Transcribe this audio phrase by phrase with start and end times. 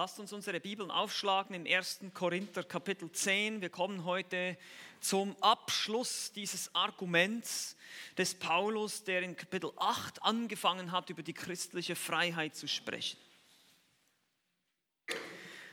[0.00, 2.00] Lasst uns unsere Bibeln aufschlagen im 1.
[2.14, 3.60] Korinther Kapitel 10.
[3.60, 4.56] Wir kommen heute
[4.98, 7.76] zum Abschluss dieses Arguments
[8.16, 13.18] des Paulus, der in Kapitel 8 angefangen hat, über die christliche Freiheit zu sprechen.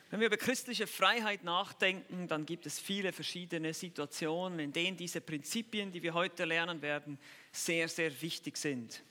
[0.10, 5.22] Wenn wir über christliche Freiheit nachdenken, dann gibt es viele verschiedene Situationen, in denen diese
[5.22, 7.18] Prinzipien, die wir heute lernen werden,
[7.54, 9.04] sehr, sehr wichtig sind.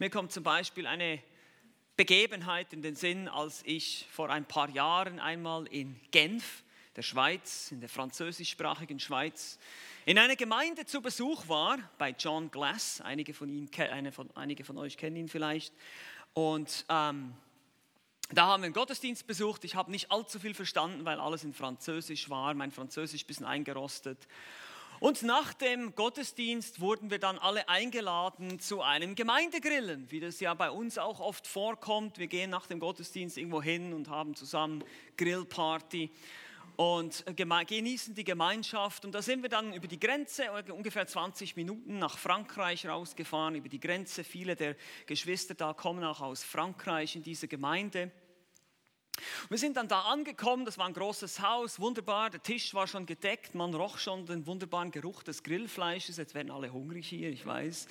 [0.00, 1.22] Mir kommt zum Beispiel eine
[1.96, 6.62] Begebenheit in den Sinn, als ich vor ein paar Jahren einmal in Genf,
[6.96, 9.58] der Schweiz, in der französischsprachigen Schweiz,
[10.06, 13.00] in einer Gemeinde zu Besuch war, bei John Glass.
[13.00, 15.72] Einige von, Ihnen, eine von, einige von euch kennen ihn vielleicht.
[16.32, 17.34] Und ähm,
[18.32, 19.64] da haben wir einen Gottesdienst besucht.
[19.64, 22.54] Ich habe nicht allzu viel verstanden, weil alles in Französisch war.
[22.54, 24.28] Mein Französisch ein bisschen eingerostet.
[25.00, 30.52] Und nach dem Gottesdienst wurden wir dann alle eingeladen zu einem Gemeindegrillen, wie das ja
[30.52, 32.18] bei uns auch oft vorkommt.
[32.18, 34.84] Wir gehen nach dem Gottesdienst irgendwo hin und haben zusammen
[35.16, 36.10] Grillparty
[36.76, 39.06] und genießen die Gemeinschaft.
[39.06, 43.70] Und da sind wir dann über die Grenze, ungefähr 20 Minuten nach Frankreich rausgefahren, über
[43.70, 44.22] die Grenze.
[44.22, 44.76] Viele der
[45.06, 48.10] Geschwister da kommen auch aus Frankreich in diese Gemeinde.
[49.48, 53.06] Wir sind dann da angekommen, das war ein großes Haus, wunderbar, der Tisch war schon
[53.06, 57.44] gedeckt, man roch schon den wunderbaren Geruch des Grillfleisches, jetzt werden alle hungrig hier, ich
[57.44, 57.86] weiß.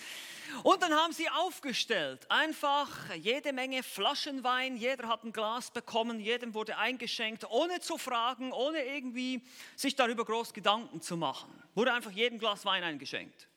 [0.64, 6.54] Und dann haben sie aufgestellt, einfach jede Menge Flaschenwein, jeder hat ein Glas bekommen, jedem
[6.54, 9.42] wurde eingeschenkt, ohne zu fragen, ohne irgendwie
[9.76, 11.52] sich darüber groß Gedanken zu machen.
[11.76, 13.48] Wurde einfach jedem Glas Wein eingeschenkt.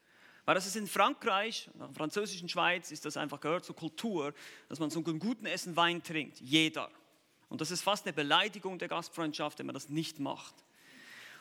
[0.45, 4.35] Weil das ist in Frankreich, in der französischen Schweiz, ist das einfach gehört zur Kultur,
[4.69, 6.41] dass man zum guten Essen Wein trinkt.
[6.41, 6.91] Jeder.
[7.53, 10.55] Und das ist fast eine Beleidigung der Gastfreundschaft, wenn man das nicht macht.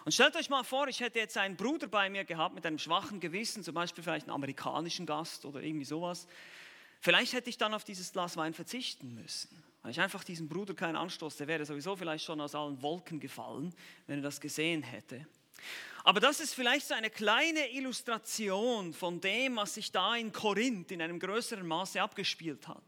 [0.03, 2.79] Und stellt euch mal vor, ich hätte jetzt einen Bruder bei mir gehabt mit einem
[2.79, 6.27] schwachen Gewissen, zum Beispiel vielleicht einen amerikanischen Gast oder irgendwie sowas.
[6.99, 9.63] Vielleicht hätte ich dann auf dieses Glas Wein verzichten müssen.
[9.83, 13.21] Weil ich einfach diesem Bruder keinen Anstoß, der wäre sowieso vielleicht schon aus allen Wolken
[13.21, 13.73] gefallen,
[14.07, 15.25] wenn er das gesehen hätte.
[16.03, 20.91] Aber das ist vielleicht so eine kleine Illustration von dem, was sich da in Korinth
[20.91, 22.83] in einem größeren Maße abgespielt hat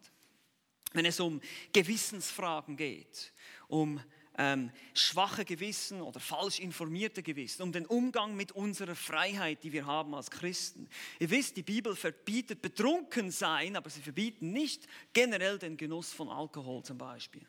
[0.94, 1.42] wenn es um
[1.74, 3.34] Gewissensfragen geht,
[3.68, 4.00] um
[4.38, 9.86] ähm, schwache Gewissen oder falsch informierte Gewissen, um den Umgang mit unserer Freiheit, die wir
[9.86, 10.88] haben als Christen.
[11.20, 16.30] Ihr wisst, die Bibel verbietet betrunken sein, aber sie verbieten nicht generell den Genuss von
[16.30, 17.46] Alkohol zum Beispiel.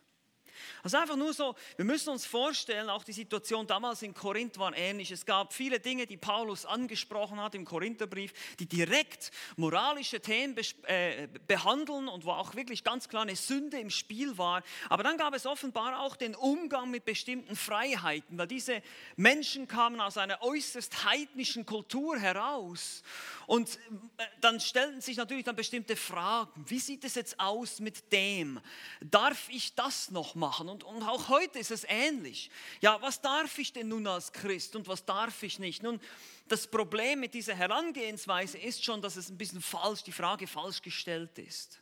[0.83, 4.77] Also einfach nur so, wir müssen uns vorstellen, auch die Situation damals in Korinth war
[4.77, 5.11] ähnlich.
[5.11, 11.29] Es gab viele Dinge, die Paulus angesprochen hat im Korintherbrief, die direkt moralische Themen äh,
[11.47, 14.63] behandeln und wo auch wirklich ganz klar eine Sünde im Spiel war.
[14.89, 18.83] Aber dann gab es offenbar auch den Umgang mit bestimmten Freiheiten, weil diese
[19.17, 23.03] Menschen kamen aus einer äußerst heidnischen Kultur heraus.
[23.47, 23.79] Und
[24.17, 26.65] äh, dann stellten sich natürlich dann bestimmte Fragen.
[26.67, 28.61] Wie sieht es jetzt aus mit dem?
[29.01, 30.44] Darf ich das noch machen?
[30.45, 30.69] Machen.
[30.69, 32.51] Und, und auch heute ist es ähnlich.
[32.81, 35.83] Ja, was darf ich denn nun als Christ und was darf ich nicht?
[35.83, 36.01] Nun,
[36.49, 40.83] das Problem mit dieser Herangehensweise ist schon, dass es ein bisschen falsch, die Frage falsch
[40.83, 41.81] gestellt ist.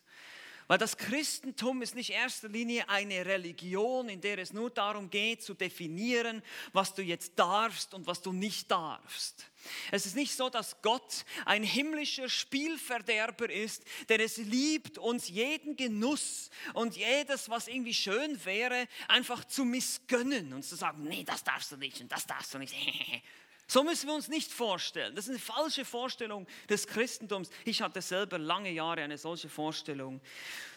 [0.69, 5.11] Weil das Christentum ist nicht in erster Linie eine Religion, in der es nur darum
[5.11, 6.41] geht zu definieren,
[6.73, 9.47] was du jetzt darfst und was du nicht darfst.
[9.91, 15.77] Es ist nicht so, dass Gott ein himmlischer Spielverderber ist, der es liebt, uns jeden
[15.77, 21.45] Genuss und jedes, was irgendwie schön wäre, einfach zu missgönnen und zu sagen, nee, das
[21.45, 22.75] darfst du nicht und das darfst du nicht.
[23.73, 25.15] So müssen wir uns nicht vorstellen.
[25.15, 27.49] Das ist eine falsche Vorstellung des Christentums.
[27.65, 30.21] Ich hatte selber lange Jahre eine solche Vorstellung.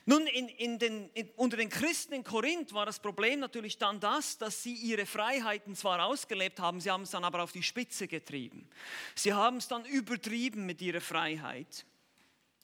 [0.06, 4.00] Nun, in, in den, in, unter den Christen in Korinth war das Problem natürlich dann
[4.00, 7.63] das, dass sie ihre Freiheiten zwar ausgelebt haben, sie haben es dann aber auf die
[7.63, 8.66] Spitze getrieben.
[9.13, 11.85] Sie haben es dann übertrieben mit ihrer Freiheit.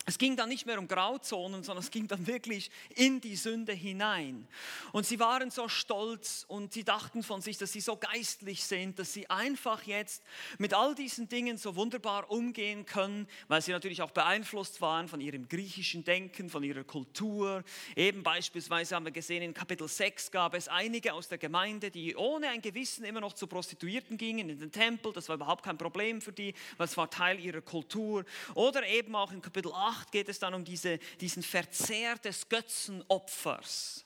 [0.08, 3.72] Es ging dann nicht mehr um Grauzonen, sondern es ging dann wirklich in die Sünde
[3.72, 4.48] hinein.
[4.94, 8.98] Und sie waren so stolz und sie dachten von sich, dass sie so geistlich sind,
[8.98, 10.24] dass sie einfach jetzt
[10.58, 15.22] mit all diesen Dingen so wunderbar umgehen können, weil sie natürlich auch beeinflusst waren von
[15.22, 17.64] ihrem griechischen Denken, von ihrer Kultur.
[17.96, 22.16] Eben beispielsweise haben wir gesehen, in Kapitel 6 gab es einige aus der Gemeinde, die
[22.16, 25.14] ohne ein Gewissen immer noch zu Prostituierten gingen in den Tempel.
[25.14, 28.26] Das war überhaupt kein Problem für die, weil es war Teil ihrer Kultur.
[28.56, 32.50] Oder eben auch in Kapitel 8 8 geht es dann um diese, diesen Verzehr des
[32.50, 34.06] Götzenopfers.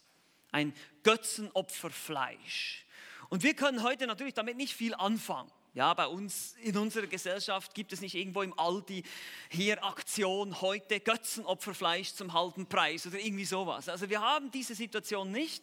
[0.51, 0.73] Ein
[1.03, 2.85] Götzenopferfleisch.
[3.29, 5.51] Und wir können heute natürlich damit nicht viel anfangen.
[5.75, 9.03] Ja, bei uns in unserer Gesellschaft gibt es nicht irgendwo im Aldi
[9.49, 13.89] hier Aktion heute Götzenopferfleisch zum halben Preis oder irgendwie sowas.
[13.89, 15.61] Also wir haben diese Situation nicht,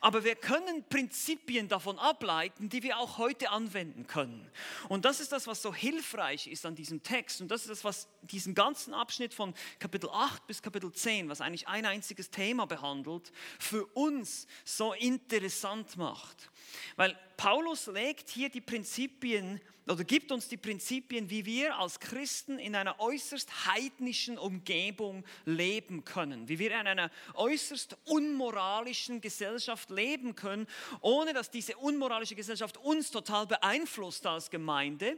[0.00, 4.48] aber wir können Prinzipien davon ableiten, die wir auch heute anwenden können.
[4.88, 7.40] Und das ist das, was so hilfreich ist an diesem Text.
[7.40, 11.40] Und das ist das, was diesen ganzen Abschnitt von Kapitel 8 bis Kapitel 10, was
[11.40, 16.50] eigentlich ein einziges Thema behandelt, für uns so interessant macht.
[16.94, 22.58] Weil Paulus legt hier die Prinzipien oder gibt uns die Prinzipien, wie wir als Christen
[22.58, 30.36] in einer äußerst heidnischen Umgebung leben können, wie wir in einer äußerst unmoralischen Gesellschaft leben
[30.36, 30.66] können,
[31.00, 35.16] ohne dass diese unmoralische Gesellschaft uns total beeinflusst als Gemeinde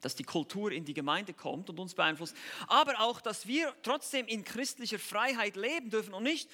[0.00, 2.34] dass die Kultur in die Gemeinde kommt und uns beeinflusst,
[2.68, 6.48] aber auch, dass wir trotzdem in christlicher Freiheit leben dürfen und nicht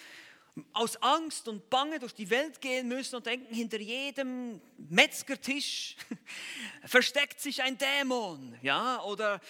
[0.72, 5.96] aus Angst und Bange durch die Welt gehen müssen und denken, hinter jedem Metzgertisch
[6.84, 9.40] versteckt sich ein Dämon, ja, oder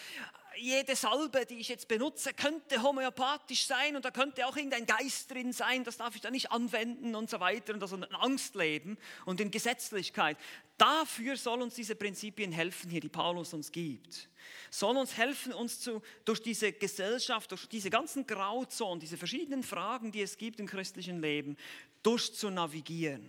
[0.58, 5.30] jede Salbe, die ich jetzt benutze, könnte homöopathisch sein und da könnte auch irgendein Geist
[5.30, 8.54] drin sein, das darf ich da nicht anwenden und so weiter und also in Angst
[8.54, 10.38] leben und in Gesetzlichkeit.
[10.78, 14.28] Dafür soll uns diese Prinzipien helfen hier, die Paulus uns gibt
[14.70, 20.12] soll uns helfen, uns zu, durch diese Gesellschaft, durch diese ganzen Grauzonen, diese verschiedenen Fragen,
[20.12, 21.56] die es gibt im christlichen Leben,
[22.02, 23.28] durchzunavigieren.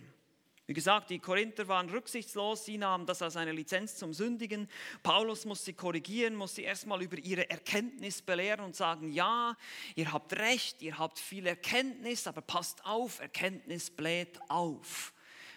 [0.66, 4.68] Wie gesagt, die Korinther waren rücksichtslos, sie nahmen das als eine Lizenz zum Sündigen.
[5.02, 9.56] Paulus muss sie korrigieren, muss sie erstmal über ihre Erkenntnis belehren und sagen, ja,
[9.94, 15.14] ihr habt recht, ihr habt viel Erkenntnis, aber passt auf, Erkenntnis bläht auf.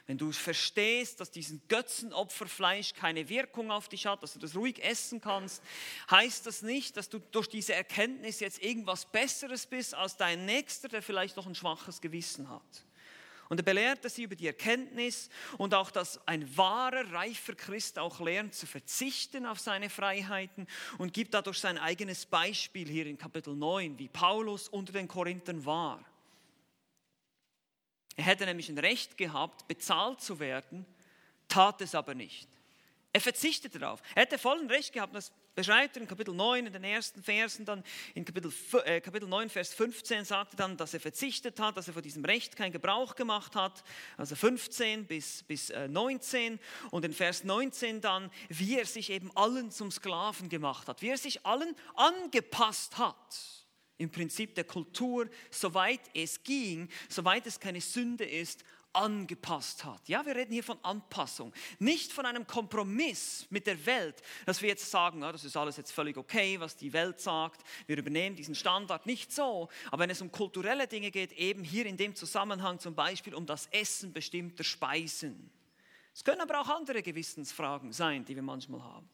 [0.07, 4.83] Wenn du verstehst, dass diesen Götzenopferfleisch keine Wirkung auf dich hat, dass du das ruhig
[4.83, 5.61] essen kannst,
[6.09, 10.89] heißt das nicht, dass du durch diese Erkenntnis jetzt irgendwas Besseres bist als dein Nächster,
[10.89, 12.85] der vielleicht noch ein schwaches Gewissen hat.
[13.51, 18.21] Und er belehrte sie über die Erkenntnis und auch, dass ein wahrer, reifer Christ auch
[18.21, 20.67] lernt zu verzichten auf seine Freiheiten
[20.97, 25.65] und gibt dadurch sein eigenes Beispiel hier in Kapitel 9, wie Paulus unter den Korinthern
[25.65, 26.01] war.
[28.15, 30.85] Er hätte nämlich ein Recht gehabt, bezahlt zu werden,
[31.47, 32.47] tat es aber nicht.
[33.13, 34.01] Er verzichtete darauf.
[34.15, 37.65] Er hätte vollen Recht gehabt, das beschreibt er in Kapitel 9, in den ersten Versen,
[37.65, 38.53] dann in Kapitel,
[38.85, 42.03] äh, Kapitel 9, Vers 15 sagt er dann, dass er verzichtet hat, dass er von
[42.03, 43.83] diesem Recht keinen Gebrauch gemacht hat,
[44.15, 46.57] also 15 bis, bis äh, 19
[46.91, 51.09] und in Vers 19 dann, wie er sich eben allen zum Sklaven gemacht hat, wie
[51.09, 53.60] er sich allen angepasst hat
[54.01, 58.63] im Prinzip der Kultur, soweit es ging, soweit es keine Sünde ist,
[58.93, 60.07] angepasst hat.
[60.09, 64.69] Ja, wir reden hier von Anpassung, nicht von einem Kompromiss mit der Welt, dass wir
[64.69, 68.35] jetzt sagen, ja, das ist alles jetzt völlig okay, was die Welt sagt, wir übernehmen
[68.35, 69.69] diesen Standard, nicht so.
[69.91, 73.45] Aber wenn es um kulturelle Dinge geht, eben hier in dem Zusammenhang zum Beispiel um
[73.45, 75.51] das Essen bestimmter Speisen.
[76.13, 79.09] Es können aber auch andere Gewissensfragen sein, die wir manchmal haben.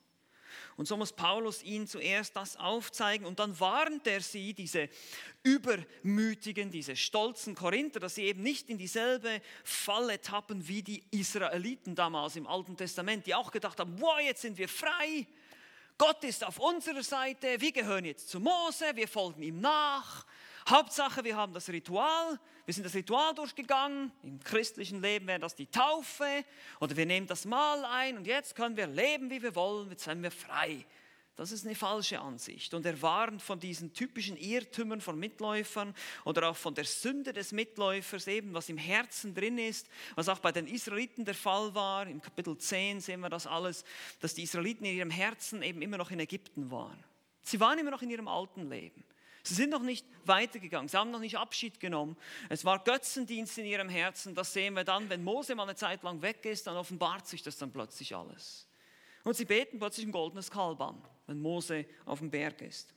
[0.75, 4.89] Und so muss Paulus ihnen zuerst das aufzeigen und dann warnt er sie, diese
[5.44, 11.95] übermütigen, diese stolzen Korinther, dass sie eben nicht in dieselbe Falle tappen wie die Israeliten
[11.95, 15.27] damals im Alten Testament, die auch gedacht haben, wow, jetzt sind wir frei,
[15.98, 20.25] Gott ist auf unserer Seite, wir gehören jetzt zu Mose, wir folgen ihm nach.
[20.69, 24.11] Hauptsache, wir haben das Ritual, wir sind das Ritual durchgegangen.
[24.21, 26.43] Im christlichen Leben wäre das die Taufe
[26.81, 30.03] oder wir nehmen das Mal ein und jetzt können wir leben, wie wir wollen, jetzt
[30.03, 30.85] sind wir frei.
[31.37, 32.73] Das ist eine falsche Ansicht.
[32.73, 35.93] Und er warnt von diesen typischen Irrtümern von Mitläufern
[36.25, 40.39] oder auch von der Sünde des Mitläufers, eben was im Herzen drin ist, was auch
[40.39, 42.07] bei den Israeliten der Fall war.
[42.07, 43.85] Im Kapitel 10 sehen wir das alles,
[44.19, 47.01] dass die Israeliten in ihrem Herzen eben immer noch in Ägypten waren.
[47.43, 49.05] Sie waren immer noch in ihrem alten Leben.
[49.47, 52.17] Sie sind noch nicht weitergegangen, sie haben noch nicht Abschied genommen.
[52.49, 54.35] Es war Götzendienst in ihrem Herzen.
[54.35, 57.43] Das sehen wir dann, wenn Mose mal eine Zeit lang weg ist, dann offenbart sich
[57.43, 58.67] das dann plötzlich alles.
[59.24, 62.93] Und sie beten plötzlich ein goldenes Kalb an, wenn Mose auf dem Berg ist.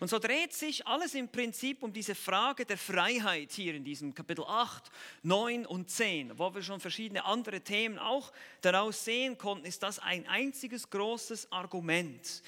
[0.00, 4.14] Und so dreht sich alles im Prinzip um diese Frage der Freiheit hier in diesem
[4.14, 4.90] Kapitel 8,
[5.22, 6.38] 9 und 10.
[6.38, 11.50] Wo wir schon verschiedene andere Themen auch daraus sehen konnten, ist das ein einziges großes
[11.52, 12.42] Argument.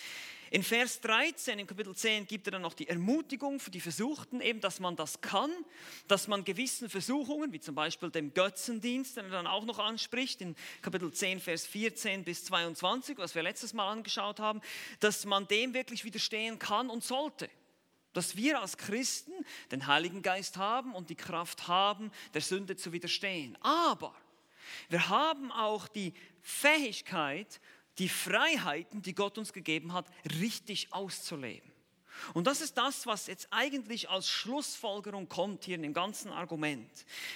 [0.55, 4.41] In Vers 13 im Kapitel 10 gibt er dann noch die Ermutigung für die Versuchten,
[4.41, 5.51] eben, dass man das kann,
[6.07, 10.41] dass man gewissen Versuchungen, wie zum Beispiel dem Götzendienst, den er dann auch noch anspricht,
[10.43, 14.61] in Kapitel 10, Vers 14 bis 22, was wir letztes Mal angeschaut haben,
[15.01, 17.51] dass man dem wirklich widerstehen kann und sollte.
[18.13, 19.33] Dass wir als Christen
[19.73, 23.59] den Heiligen Geist haben und die Kraft haben, der Sünde zu widerstehen.
[23.61, 24.15] Aber
[24.89, 27.61] wir haben auch die Fähigkeit,
[27.99, 30.07] die Freiheiten, die Gott uns gegeben hat,
[30.41, 31.75] richtig auszuleben.
[32.33, 36.91] Und das ist das, was jetzt eigentlich als Schlussfolgerung kommt hier in dem ganzen Argument.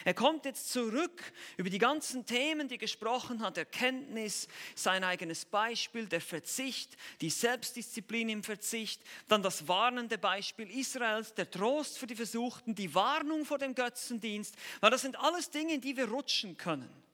[0.05, 6.07] Er kommt jetzt zurück über die ganzen Themen, die gesprochen hat, Erkenntnis, sein eigenes Beispiel,
[6.07, 12.17] der Verzicht, die Selbstdisziplin im Verzicht, dann das warnende Beispiel Israels, der Trost für die
[12.17, 16.57] Versuchten, die Warnung vor dem Götzendienst, weil das sind alles Dinge, in die wir rutschen
[16.57, 17.08] können.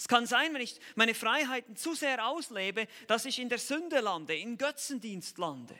[0.00, 4.00] Es kann sein, wenn ich meine Freiheiten zu sehr auslebe, dass ich in der Sünde
[4.00, 5.76] lande, in Götzendienst lande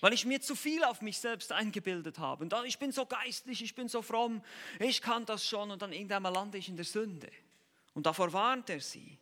[0.00, 2.44] weil ich mir zu viel auf mich selbst eingebildet habe.
[2.44, 4.44] Und ich bin so geistlich, ich bin so fromm,
[4.78, 7.28] ich kann das schon und dann irgendwann mal lande ich in der Sünde.
[7.94, 9.18] Und davor warnt er sie.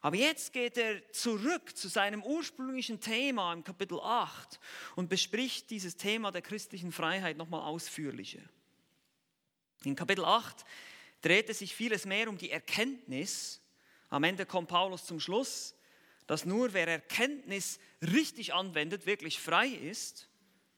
[0.00, 4.60] Aber jetzt geht er zurück zu seinem ursprünglichen Thema im Kapitel 8
[4.94, 8.42] und bespricht dieses Thema der christlichen Freiheit nochmal ausführlicher.
[9.82, 10.64] In Kapitel 8
[11.20, 13.60] dreht es sich vieles mehr um die Erkenntnis.
[14.08, 15.74] Am Ende kommt Paulus zum Schluss,
[16.26, 20.28] dass nur wer Erkenntnis richtig anwendet, wirklich frei ist.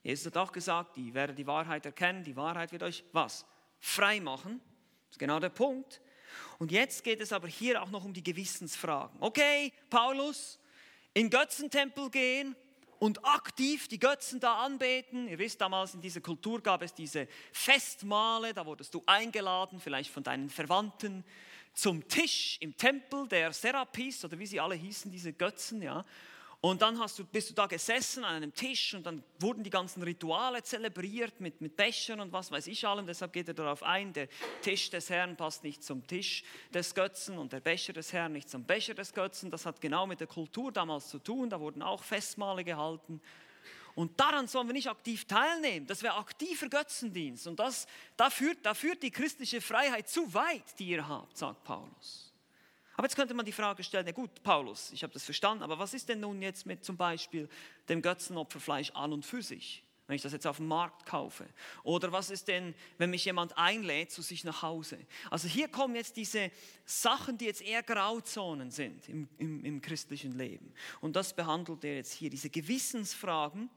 [0.03, 3.45] Jesus hat auch gesagt, die werden die Wahrheit erkennen, die Wahrheit wird euch was?
[3.79, 4.61] Frei machen.
[5.09, 6.01] Das ist genau der Punkt.
[6.59, 9.21] Und jetzt geht es aber hier auch noch um die Gewissensfragen.
[9.21, 10.59] Okay, Paulus,
[11.13, 12.57] in Götzentempel gehen
[13.01, 15.27] und aktiv die Götzen da anbeten.
[15.27, 20.11] Ihr wisst, damals in dieser Kultur gab es diese Festmale, da wurdest du eingeladen, vielleicht
[20.11, 21.25] von deinen Verwandten
[21.73, 26.05] zum Tisch im Tempel der Serapis oder wie sie alle hießen, diese Götzen, ja.
[26.63, 29.71] Und dann hast du, bist du da gesessen an einem Tisch und dann wurden die
[29.71, 33.07] ganzen Rituale zelebriert mit, mit Bechern und was weiß ich allem.
[33.07, 34.29] Deshalb geht er darauf ein, der
[34.61, 38.51] Tisch des Herrn passt nicht zum Tisch des Götzen und der Becher des Herrn nicht
[38.51, 39.51] zum Becher des Götzen.
[39.51, 41.49] Das hat genau mit der Kultur damals zu tun.
[41.49, 43.23] Da wurden auch Festmale gehalten.
[43.95, 45.87] Und daran sollen wir nicht aktiv teilnehmen.
[45.87, 47.47] Das wäre aktiver Götzendienst.
[47.47, 47.87] Und das,
[48.19, 52.30] da, führt, da führt die christliche Freiheit zu weit, die ihr habt, sagt Paulus.
[53.01, 55.79] Aber jetzt könnte man die Frage stellen, ja gut, Paulus, ich habe das verstanden, aber
[55.79, 57.49] was ist denn nun jetzt mit zum Beispiel
[57.89, 61.47] dem Götzenopferfleisch an und für sich, wenn ich das jetzt auf dem Markt kaufe?
[61.83, 64.99] Oder was ist denn, wenn mich jemand einlädt zu sich nach Hause?
[65.31, 66.51] Also hier kommen jetzt diese
[66.85, 70.75] Sachen, die jetzt eher Grauzonen sind im, im, im christlichen Leben.
[71.01, 73.71] Und das behandelt er jetzt hier, diese Gewissensfragen,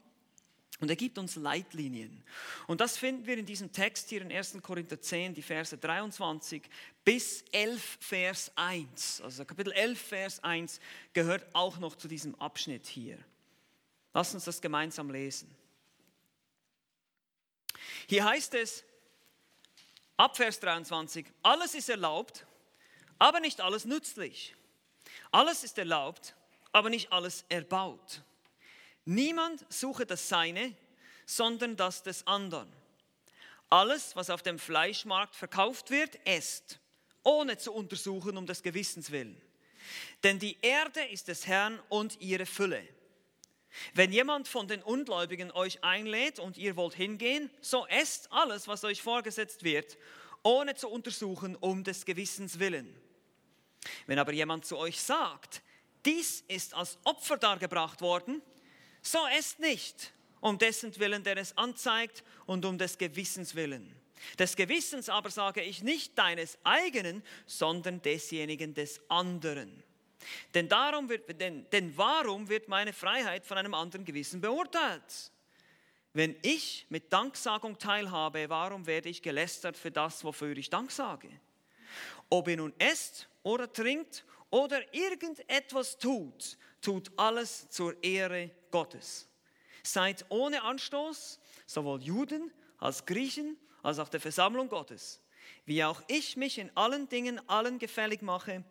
[0.80, 2.22] und er gibt uns Leitlinien.
[2.66, 4.58] Und das finden wir in diesem Text hier in 1.
[4.60, 6.62] Korinther 10, die Verse 23
[7.04, 9.20] bis 11, Vers 1.
[9.20, 10.80] Also Kapitel 11, Vers 1
[11.12, 13.18] gehört auch noch zu diesem Abschnitt hier.
[14.12, 15.48] Lass uns das gemeinsam lesen.
[18.08, 18.84] Hier heißt es,
[20.16, 22.46] ab Vers 23, alles ist erlaubt,
[23.18, 24.54] aber nicht alles nützlich.
[25.30, 26.34] Alles ist erlaubt,
[26.72, 28.22] aber nicht alles erbaut.
[29.04, 30.74] Niemand suche das Seine,
[31.26, 32.70] sondern das des anderen.
[33.70, 36.78] Alles, was auf dem Fleischmarkt verkauft wird, esst,
[37.22, 39.40] ohne zu untersuchen um des Gewissens willen.
[40.22, 42.86] Denn die Erde ist des Herrn und ihre Fülle.
[43.92, 48.84] Wenn jemand von den Ungläubigen euch einlädt und ihr wollt hingehen, so esst alles, was
[48.84, 49.98] euch vorgesetzt wird,
[50.42, 52.94] ohne zu untersuchen um des Gewissens willen.
[54.06, 55.62] Wenn aber jemand zu euch sagt,
[56.04, 58.42] dies ist als Opfer dargebracht worden,
[59.06, 63.94] so esst nicht, um dessen Willen, der es anzeigt, und um des Gewissens willen.
[64.38, 69.82] Des Gewissens aber sage ich nicht deines eigenen, sondern desjenigen des anderen.
[70.54, 75.30] Denn, darum wird, denn, denn warum wird meine Freiheit von einem anderen Gewissen beurteilt?
[76.14, 81.28] Wenn ich mit Danksagung teilhabe, warum werde ich gelästert für das, wofür ich Dank sage?
[82.30, 89.28] Ob ihr nun esst oder trinkt oder irgendetwas tut, tut alles zur Ehre Gottes.
[89.82, 95.20] Seid ohne Anstoß, sowohl Juden als Griechen, als auch der Versammlung Gottes,
[95.66, 98.64] wie auch ich mich in allen Dingen allen gefällig mache,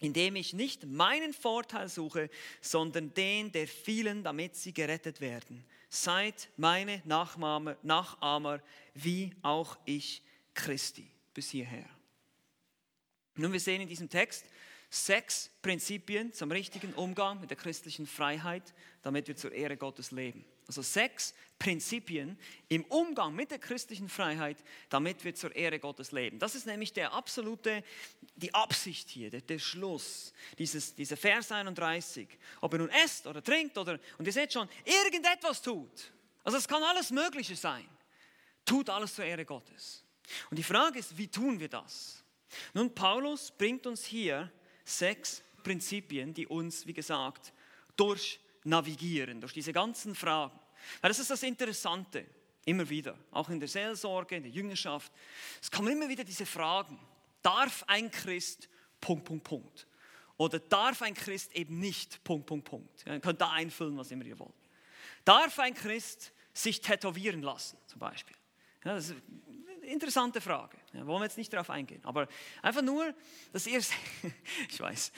[0.00, 2.28] indem ich nicht meinen Vorteil suche,
[2.60, 5.64] sondern den der vielen, damit sie gerettet werden.
[5.88, 8.60] Seid meine Nachahmer, Nachahmer
[8.94, 10.22] wie auch ich
[10.54, 11.10] Christi.
[11.34, 11.88] Bis hierher.
[13.36, 14.44] Nun, wir sehen in diesem Text,
[14.92, 20.44] sechs Prinzipien zum richtigen Umgang mit der christlichen Freiheit, damit wir zur Ehre Gottes leben.
[20.66, 26.38] Also sechs Prinzipien im Umgang mit der christlichen Freiheit, damit wir zur Ehre Gottes leben.
[26.38, 27.82] Das ist nämlich der absolute,
[28.36, 32.28] die Absicht hier, der, der Schluss, dieses, dieser Vers 31.
[32.60, 36.12] Ob ihr nun esst oder trinkt oder, und ihr seht schon, irgendetwas tut.
[36.44, 37.88] Also es kann alles Mögliche sein.
[38.66, 40.04] Tut alles zur Ehre Gottes.
[40.50, 42.22] Und die Frage ist, wie tun wir das?
[42.74, 44.52] Nun, Paulus bringt uns hier
[44.84, 47.52] sechs Prinzipien, die uns, wie gesagt,
[47.96, 50.58] durchnavigieren, durch diese ganzen Fragen.
[51.00, 52.26] Weil das ist das Interessante,
[52.64, 55.12] immer wieder, auch in der Seelsorge, in der Jüngerschaft.
[55.60, 56.98] Es kommen immer wieder diese Fragen.
[57.42, 58.68] Darf ein Christ,
[59.00, 59.86] Punkt, Punkt, Punkt.
[60.36, 63.06] Oder darf ein Christ eben nicht, Punkt, Punkt, Punkt.
[63.06, 64.54] ihr könnt da einfüllen, was immer ihr wollt.
[65.24, 68.36] Darf ein Christ sich tätowieren lassen, zum Beispiel?
[68.84, 69.16] Ja, das ist
[69.82, 70.76] eine interessante Frage.
[70.92, 72.04] Ja, wollen wir jetzt nicht darauf eingehen.
[72.04, 72.28] Aber
[72.60, 73.14] einfach nur,
[73.52, 73.80] dass ihr,
[74.68, 75.12] ich weiß,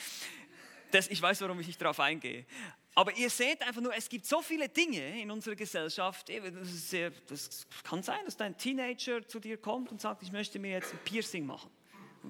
[0.90, 2.46] das, ich weiß, warum ich nicht darauf eingehe.
[2.94, 6.28] Aber ihr seht einfach nur, es gibt so viele Dinge in unserer Gesellschaft.
[6.28, 10.58] Das, sehr, das kann sein, dass dein Teenager zu dir kommt und sagt, ich möchte
[10.60, 11.70] mir jetzt ein Piercing machen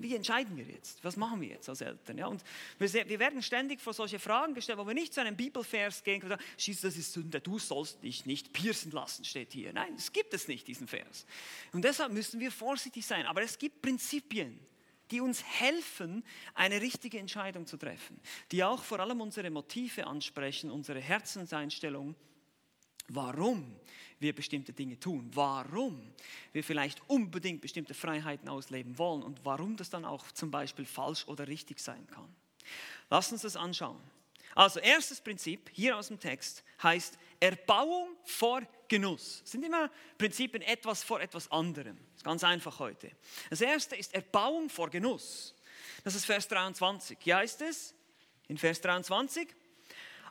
[0.02, 1.02] wie entscheiden wir jetzt?
[1.04, 2.18] Was machen wir jetzt als Eltern?
[2.18, 2.42] Ja, und
[2.78, 6.22] wir, wir werden ständig vor solche Fragen gestellt, wo wir nicht zu einem Bibelvers gehen
[6.22, 9.72] und sagen, schieß, das ist Sünde, du sollst dich nicht piercen lassen, steht hier.
[9.72, 11.26] Nein, es gibt es nicht, diesen Vers.
[11.72, 13.26] Und deshalb müssen wir vorsichtig sein.
[13.26, 14.58] Aber es gibt Prinzipien,
[15.10, 16.24] die uns helfen,
[16.54, 18.20] eine richtige Entscheidung zu treffen,
[18.50, 22.14] die auch vor allem unsere Motive ansprechen, unsere Herzenseinstellung,
[23.08, 23.76] warum
[24.24, 26.02] wir bestimmte Dinge tun, warum
[26.52, 31.28] wir vielleicht unbedingt bestimmte Freiheiten ausleben wollen und warum das dann auch zum Beispiel falsch
[31.28, 32.34] oder richtig sein kann.
[33.10, 34.00] Lass uns das anschauen.
[34.54, 39.40] Also erstes Prinzip hier aus dem Text heißt Erbauung vor Genuss.
[39.42, 41.96] Das sind immer Prinzipien etwas vor etwas anderem.
[41.96, 43.10] Das ist ganz einfach heute.
[43.50, 45.54] Das erste ist Erbauung vor Genuss.
[46.02, 47.18] Das ist Vers 23.
[47.20, 47.94] Hier heißt es
[48.48, 49.48] in Vers 23,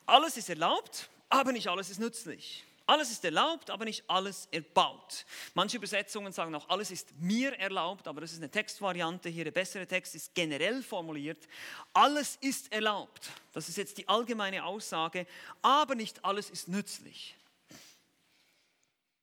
[0.06, 2.64] alles ist erlaubt, aber nicht alles ist nützlich.
[2.86, 5.26] Alles ist erlaubt, aber nicht alles erbaut.
[5.54, 9.30] Manche Übersetzungen sagen auch, alles ist mir erlaubt, aber das ist eine Textvariante.
[9.30, 11.48] Hier der bessere Text ist generell formuliert.
[11.94, 13.32] Alles ist erlaubt.
[13.54, 15.26] Das ist jetzt die allgemeine Aussage,
[15.62, 17.38] aber nicht alles ist nützlich.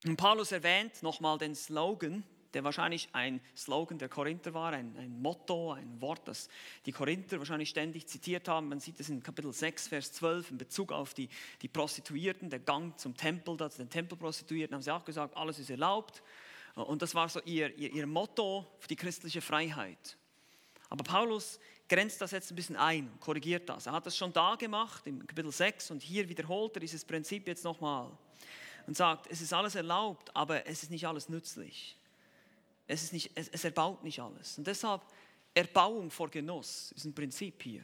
[0.07, 5.21] Und Paulus erwähnt nochmal den Slogan, der wahrscheinlich ein Slogan der Korinther war, ein, ein,
[5.23, 6.49] Motto, ein Wort, das
[6.87, 8.69] die Korinther wahrscheinlich ständig zitiert haben.
[8.69, 11.29] Man sieht es in Kapitel 6, Vers 12 in Bezug auf die,
[11.63, 15.59] die Prostituierten, der Gang zum Tempel, da zu den Tempelprostituierten, haben sie auch gesagt, alles
[15.59, 16.23] ist erlaubt.
[16.75, 20.17] Und das war so ihr, ihr, ihr Motto für die christliche Freiheit.
[20.89, 23.87] Aber Paulus grenzt das jetzt ein bisschen ein korrigiert das.
[23.87, 27.47] Er hat das schon da gemacht, im Kapitel 6, und hier wiederholt er dieses Prinzip
[27.49, 28.11] jetzt nochmal
[28.87, 31.97] und sagt, es ist alles erlaubt, aber es ist nicht alles nützlich.
[32.91, 34.59] Es, ist nicht, es, es erbaut nicht alles.
[34.59, 35.03] Und deshalb
[35.55, 37.83] Erbauung vor Genuss ist ein Prinzip hier.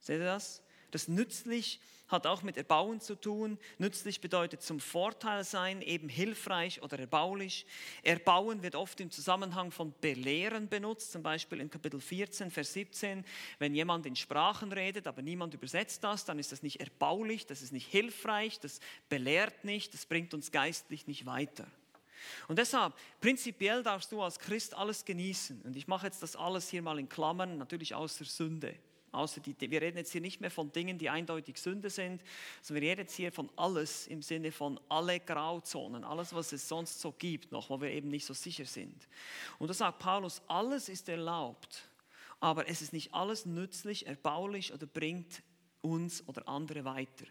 [0.00, 0.62] Seht ihr das?
[0.90, 3.58] Das nützlich hat auch mit Erbauen zu tun.
[3.78, 7.66] Nützlich bedeutet zum Vorteil sein, eben hilfreich oder erbaulich.
[8.02, 13.24] Erbauen wird oft im Zusammenhang von Belehren benutzt, zum Beispiel in Kapitel 14, Vers 17.
[13.58, 17.60] Wenn jemand in Sprachen redet, aber niemand übersetzt das, dann ist das nicht erbaulich, das
[17.60, 21.66] ist nicht hilfreich, das belehrt nicht, das bringt uns geistlich nicht weiter.
[22.48, 25.62] Und deshalb, prinzipiell darfst du als Christ alles genießen.
[25.62, 28.74] Und ich mache jetzt das alles hier mal in Klammern, natürlich außer Sünde.
[29.12, 32.22] Außer die, wir reden jetzt hier nicht mehr von Dingen, die eindeutig Sünde sind,
[32.62, 36.66] sondern wir reden jetzt hier von alles im Sinne von alle Grauzonen, alles, was es
[36.66, 39.06] sonst so gibt, noch, wo wir eben nicht so sicher sind.
[39.58, 41.90] Und da sagt Paulus, alles ist erlaubt,
[42.40, 45.42] aber es ist nicht alles nützlich, erbaulich oder bringt
[45.82, 47.26] uns oder andere weiter.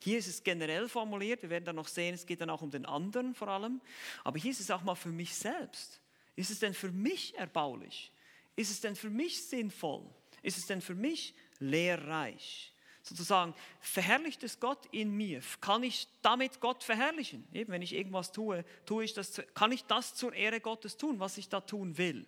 [0.00, 2.70] Hier ist es generell formuliert, wir werden dann noch sehen, es geht dann auch um
[2.70, 3.80] den anderen vor allem,
[4.24, 6.00] aber hier ist es auch mal für mich selbst.
[6.36, 8.12] Ist es denn für mich erbaulich?
[8.56, 10.02] Ist es denn für mich sinnvoll?
[10.42, 12.72] Ist es denn für mich lehrreich?
[13.02, 15.40] Sozusagen, verherrlicht es Gott in mir?
[15.60, 17.46] Kann ich damit Gott verherrlichen?
[17.52, 21.20] Eben, wenn ich irgendwas tue, tue ich das, kann ich das zur Ehre Gottes tun,
[21.20, 22.26] was ich da tun will?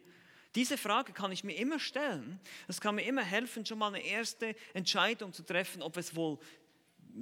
[0.55, 2.41] Diese Frage kann ich mir immer stellen.
[2.67, 6.39] Das kann mir immer helfen, schon mal eine erste Entscheidung zu treffen, ob es wohl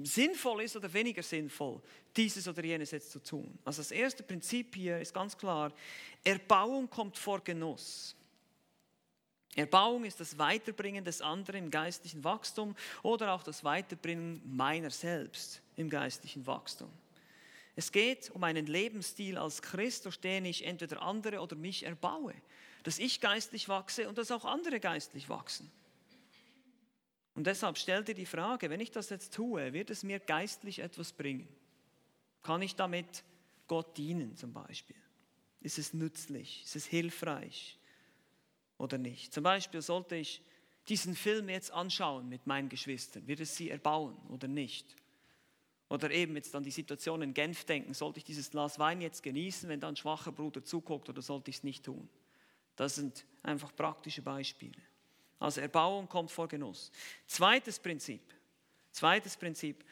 [0.03, 1.81] sinnvoll ist oder weniger sinnvoll,
[2.15, 3.57] dieses oder jenes jetzt zu tun.
[3.65, 5.73] Also das erste Prinzip hier ist ganz klar,
[6.23, 8.15] Erbauung kommt vor Genuss.
[9.55, 15.61] Erbauung ist das Weiterbringen des anderen im geistlichen Wachstum oder auch das Weiterbringen meiner selbst
[15.75, 16.91] im geistlichen Wachstum.
[17.75, 22.33] Es geht um einen Lebensstil als Christ, durch den ich entweder andere oder mich erbaue,
[22.83, 25.71] dass ich geistlich wachse und dass auch andere geistlich wachsen.
[27.37, 30.79] Und deshalb stell dir die Frage, wenn ich das jetzt tue, wird es mir geistlich
[30.79, 31.47] etwas bringen?
[32.41, 33.23] Kann ich damit
[33.67, 34.95] Gott dienen zum Beispiel?
[35.61, 36.63] Ist es nützlich?
[36.63, 37.77] Ist es hilfreich
[38.79, 39.35] oder nicht?
[39.35, 40.41] Zum Beispiel sollte ich
[40.87, 43.27] diesen Film jetzt anschauen mit meinen Geschwistern.
[43.27, 44.95] Wird es sie erbauen oder nicht?
[45.89, 49.21] Oder eben jetzt an die Situation in Genf denken, sollte ich dieses Glas Wein jetzt
[49.21, 52.09] genießen, wenn dann ein schwacher Bruder zuguckt oder sollte ich es nicht tun?
[52.75, 54.81] Das sind einfach praktische Beispiele.
[55.39, 56.91] Also Erbauung kommt vor Genuss.
[57.27, 58.21] Zweites Prinzip.
[58.91, 59.83] Zweites Prinzip.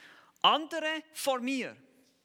[0.41, 1.75] Andere vor mir.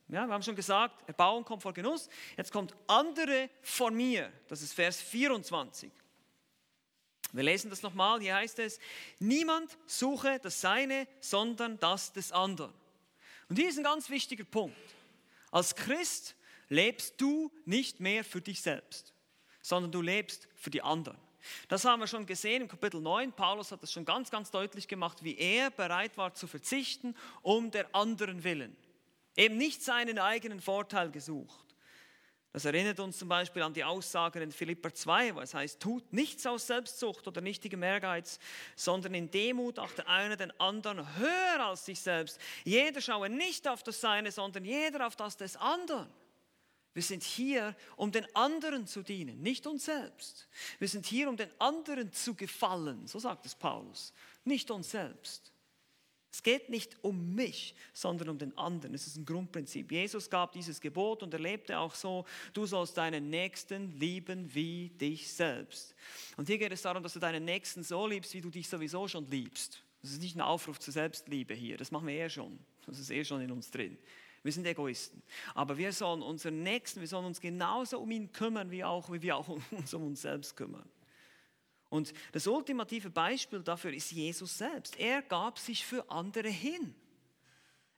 [0.09, 2.09] Ja, wir haben schon gesagt, Erbauung kommt vor Genuss.
[2.37, 4.33] Jetzt kommt andere vor mir.
[4.49, 5.93] Das ist Vers 24.
[7.33, 8.21] Wir lesen das nochmal.
[8.21, 8.81] Hier heißt es,
[9.19, 12.73] niemand suche das Seine, sondern das des anderen.
[13.49, 14.77] Und hier ist ein ganz wichtiger Punkt.
[15.51, 16.35] Als Christ
[16.69, 19.13] lebst du nicht mehr für dich selbst,
[19.61, 21.19] sondern du lebst für die anderen.
[21.69, 23.33] Das haben wir schon gesehen im Kapitel 9.
[23.33, 27.71] Paulus hat es schon ganz, ganz deutlich gemacht, wie er bereit war zu verzichten um
[27.71, 28.77] der anderen willen.
[29.37, 31.71] Eben nicht seinen eigenen Vorteil gesucht.
[32.53, 36.13] Das erinnert uns zum Beispiel an die Aussage in Philipper 2, wo es heißt, tut
[36.13, 38.41] nichts aus Selbstsucht oder nichtigem Ehrgeiz,
[38.75, 42.41] sondern in Demut auch der eine den anderen höher als sich selbst.
[42.65, 46.13] Jeder schaue nicht auf das Seine, sondern jeder auf das des anderen.
[46.93, 50.49] Wir sind hier, um den anderen zu dienen, nicht uns selbst.
[50.79, 54.13] Wir sind hier, um den anderen zu gefallen, so sagt es Paulus,
[54.45, 55.53] nicht uns selbst.
[56.33, 58.95] Es geht nicht um mich, sondern um den anderen.
[58.95, 59.91] Es ist ein Grundprinzip.
[59.91, 64.91] Jesus gab dieses Gebot und er lebte auch so, du sollst deinen Nächsten lieben wie
[64.91, 65.95] dich selbst.
[66.37, 69.09] Und hier geht es darum, dass du deinen Nächsten so liebst, wie du dich sowieso
[69.09, 69.83] schon liebst.
[70.03, 72.59] Das ist nicht ein Aufruf zur Selbstliebe hier, das machen wir eh schon.
[72.87, 73.99] Das ist eh schon in uns drin.
[74.43, 75.23] Wir sind Egoisten.
[75.55, 79.21] Aber wir sollen unseren Nächsten, wir sollen uns genauso um ihn kümmern, wie, auch, wie
[79.21, 80.89] wir auch uns um uns selbst kümmern.
[81.91, 84.99] Und das ultimative Beispiel dafür ist Jesus selbst.
[84.99, 86.95] Er gab sich für andere hin.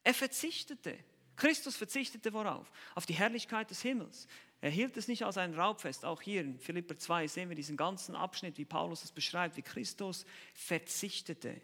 [0.03, 0.97] Er verzichtete.
[1.35, 2.69] Christus verzichtete worauf?
[2.95, 4.27] Auf die Herrlichkeit des Himmels.
[4.61, 6.05] Er hielt es nicht als ein Raubfest.
[6.05, 9.61] Auch hier in Philipper 2 sehen wir diesen ganzen Abschnitt, wie Paulus es beschreibt, wie
[9.61, 11.61] Christus verzichtete.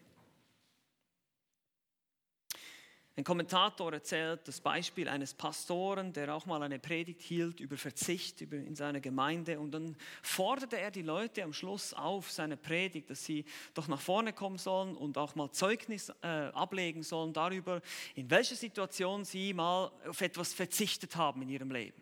[3.20, 8.40] Ein Kommentator erzählt das Beispiel eines Pastoren, der auch mal eine Predigt hielt über Verzicht
[8.40, 9.60] in seiner Gemeinde.
[9.60, 14.00] Und dann forderte er die Leute am Schluss auf, seine Predigt, dass sie doch nach
[14.00, 17.82] vorne kommen sollen und auch mal Zeugnis äh, ablegen sollen darüber,
[18.14, 22.00] in welcher Situation sie mal auf etwas verzichtet haben in ihrem Leben.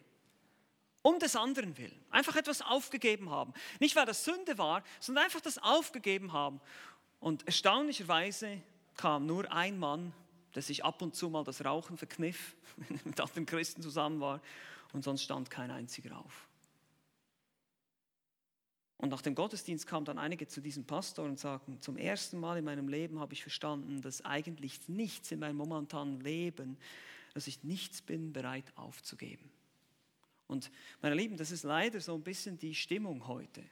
[1.03, 2.01] Um des anderen willen.
[2.11, 3.53] Einfach etwas aufgegeben haben.
[3.81, 6.61] Nicht, weil das Sünde war, sondern einfach das aufgegeben haben.
[7.19, 8.63] Und erstaunlicherweise
[8.95, 10.13] kam nur ein Mann
[10.55, 14.21] der sich ab und zu mal das Rauchen verkniff, wenn er mit anderen Christen zusammen
[14.21, 14.41] war
[14.93, 16.49] und sonst stand kein einziger auf.
[18.99, 22.59] Und nach dem Gottesdienst kamen dann einige zu diesem Pastor und sagten, zum ersten Mal
[22.59, 26.77] in meinem Leben habe ich verstanden, dass eigentlich nichts in meinem momentanen Leben,
[27.33, 29.49] dass ich nichts bin bereit aufzugeben.
[30.49, 33.63] Und meine Lieben, das ist leider so ein bisschen die Stimmung heute.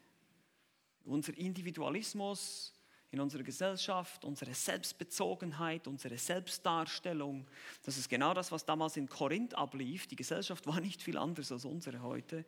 [1.04, 2.72] Unser Individualismus,
[3.10, 7.46] in unserer Gesellschaft, unsere Selbstbezogenheit, unsere Selbstdarstellung.
[7.82, 10.06] Das ist genau das, was damals in Korinth ablief.
[10.06, 12.44] Die Gesellschaft war nicht viel anders als unsere heute.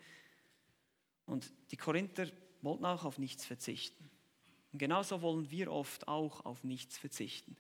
[1.27, 2.27] Und die Korinther
[2.63, 4.11] wollten auch auf nichts verzichten.
[4.73, 7.57] Und genauso wollen wir oft auch auf nichts verzichten.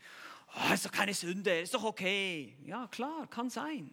[0.54, 2.56] Oh, ist doch keine Sünde, ist doch okay.
[2.64, 3.90] Ja, klar, kann sein.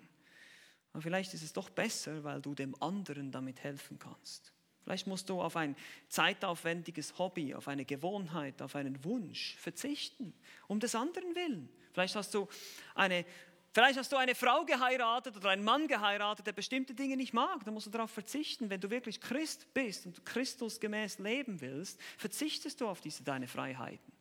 [0.93, 4.54] Aber vielleicht ist es doch besser, weil du dem anderen damit helfen kannst.
[4.85, 5.75] Vielleicht musst du auf ein
[6.09, 10.31] zeitaufwendiges Hobby, auf eine Gewohnheit, auf einen Wunsch verzichten,
[10.67, 11.67] um des anderen willen.
[11.91, 12.47] Vielleicht hast du
[12.93, 13.25] eine,
[13.73, 17.65] vielleicht hast du eine Frau geheiratet oder einen Mann geheiratet, der bestimmte Dinge nicht mag.
[17.65, 18.69] Da musst du darauf verzichten.
[18.69, 23.47] Wenn du wirklich Christ bist und Christus gemäß leben willst, verzichtest du auf diese deine
[23.47, 24.13] Freiheiten.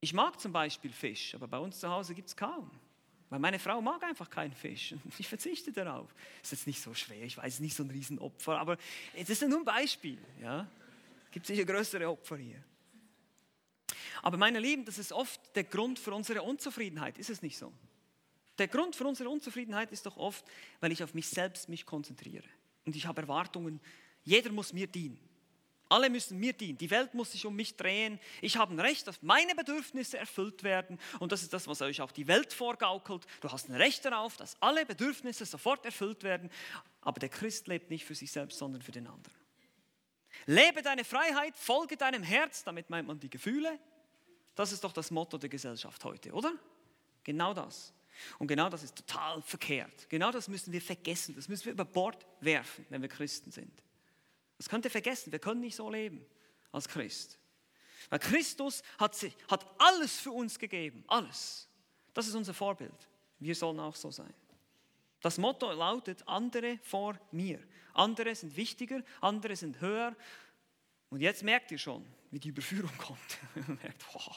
[0.00, 2.70] Ich mag zum Beispiel Fisch, aber bei uns zu Hause gibt es kaum.
[3.34, 4.94] Weil meine Frau mag einfach keinen Fisch.
[5.18, 6.14] Ich verzichte darauf.
[6.40, 8.76] Ist jetzt nicht so schwer, ich weiß, nicht so ein Riesenopfer, aber
[9.12, 10.18] es ist nur ein Beispiel.
[10.40, 10.68] Ja?
[11.24, 12.62] Es gibt sicher größere Opfer hier.
[14.22, 17.72] Aber meine Lieben, das ist oft der Grund für unsere Unzufriedenheit, ist es nicht so?
[18.56, 20.44] Der Grund für unsere Unzufriedenheit ist doch oft,
[20.78, 22.46] weil ich auf mich selbst mich konzentriere.
[22.86, 23.80] Und ich habe Erwartungen,
[24.22, 25.18] jeder muss mir dienen.
[25.94, 26.76] Alle müssen mir dienen.
[26.76, 28.18] Die Welt muss sich um mich drehen.
[28.42, 30.98] Ich habe ein Recht, dass meine Bedürfnisse erfüllt werden.
[31.20, 33.24] Und das ist das, was euch auch die Welt vorgaukelt.
[33.40, 36.50] Du hast ein Recht darauf, dass alle Bedürfnisse sofort erfüllt werden.
[37.00, 39.38] Aber der Christ lebt nicht für sich selbst, sondern für den anderen.
[40.46, 42.64] Lebe deine Freiheit, folge deinem Herz.
[42.64, 43.78] Damit meint man die Gefühle.
[44.56, 46.54] Das ist doch das Motto der Gesellschaft heute, oder?
[47.22, 47.94] Genau das.
[48.40, 50.08] Und genau das ist total verkehrt.
[50.08, 51.36] Genau das müssen wir vergessen.
[51.36, 53.70] Das müssen wir über Bord werfen, wenn wir Christen sind.
[54.56, 56.24] Das könnt ihr vergessen, wir können nicht so leben
[56.72, 57.38] als Christ.
[58.10, 59.16] Weil Christus hat,
[59.48, 61.68] hat alles für uns gegeben, alles.
[62.12, 63.08] Das ist unser Vorbild.
[63.40, 64.32] Wir sollen auch so sein.
[65.20, 67.58] Das Motto lautet, andere vor mir.
[67.94, 70.14] Andere sind wichtiger, andere sind höher.
[71.08, 73.38] Und jetzt merkt ihr schon, wie die Überführung kommt.
[73.82, 74.34] merkt, oh,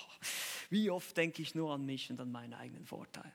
[0.69, 3.33] wie oft denke ich nur an mich und an meinen eigenen Vorteil.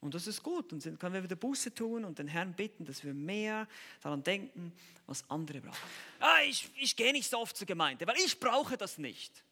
[0.00, 0.72] Und das ist gut.
[0.72, 3.68] Und dann können wir wieder Buße tun und den Herrn bitten, dass wir mehr
[4.00, 4.72] daran denken,
[5.06, 5.76] was andere brauchen.
[6.18, 9.44] Ah, ich, ich gehe nicht so oft zur Gemeinde, weil ich brauche das nicht.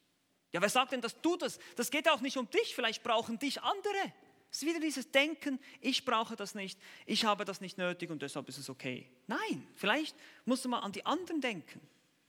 [0.52, 1.58] Ja, wer sagt denn, dass du das?
[1.76, 2.74] Das geht auch nicht um dich.
[2.74, 4.12] Vielleicht brauchen dich andere.
[4.50, 8.22] Es ist wieder dieses Denken, ich brauche das nicht, ich habe das nicht nötig und
[8.22, 9.06] deshalb ist es okay.
[9.26, 11.80] Nein, vielleicht musst du mal an die anderen denken.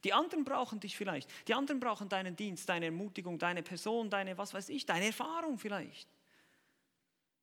[0.03, 1.29] Die anderen brauchen dich vielleicht.
[1.47, 5.57] Die anderen brauchen deinen Dienst, deine Ermutigung, deine Person, deine, was weiß ich, deine Erfahrung
[5.57, 6.09] vielleicht.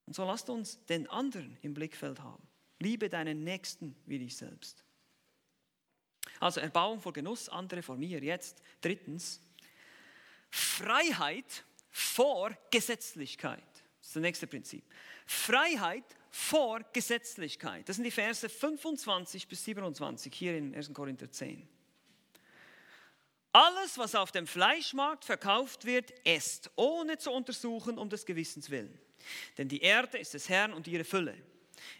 [0.06, 2.46] Und so lasst uns den anderen im Blickfeld haben.
[2.78, 4.84] Liebe deinen Nächsten wie dich selbst.
[6.40, 8.22] Also Erbauung vor Genuss, andere vor mir.
[8.22, 9.40] Jetzt drittens,
[10.50, 13.62] Freiheit vor Gesetzlichkeit.
[13.98, 14.84] Das ist das nächste Prinzip.
[15.26, 17.88] Freiheit vor Gesetzlichkeit.
[17.88, 20.92] Das sind die Verse 25 bis 27 hier in 1.
[20.92, 21.66] Korinther 10.
[23.52, 29.00] Alles, was auf dem Fleischmarkt verkauft wird, esst, ohne zu untersuchen, um des Gewissens willen.
[29.58, 31.34] Denn die Erde ist des Herrn und ihre Fülle.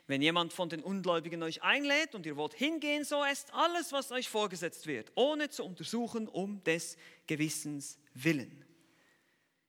[0.07, 4.11] Wenn jemand von den Ungläubigen euch einlädt und ihr wollt hingehen, so esst alles, was
[4.12, 8.65] euch vorgesetzt wird, ohne zu untersuchen, um des Gewissens willen.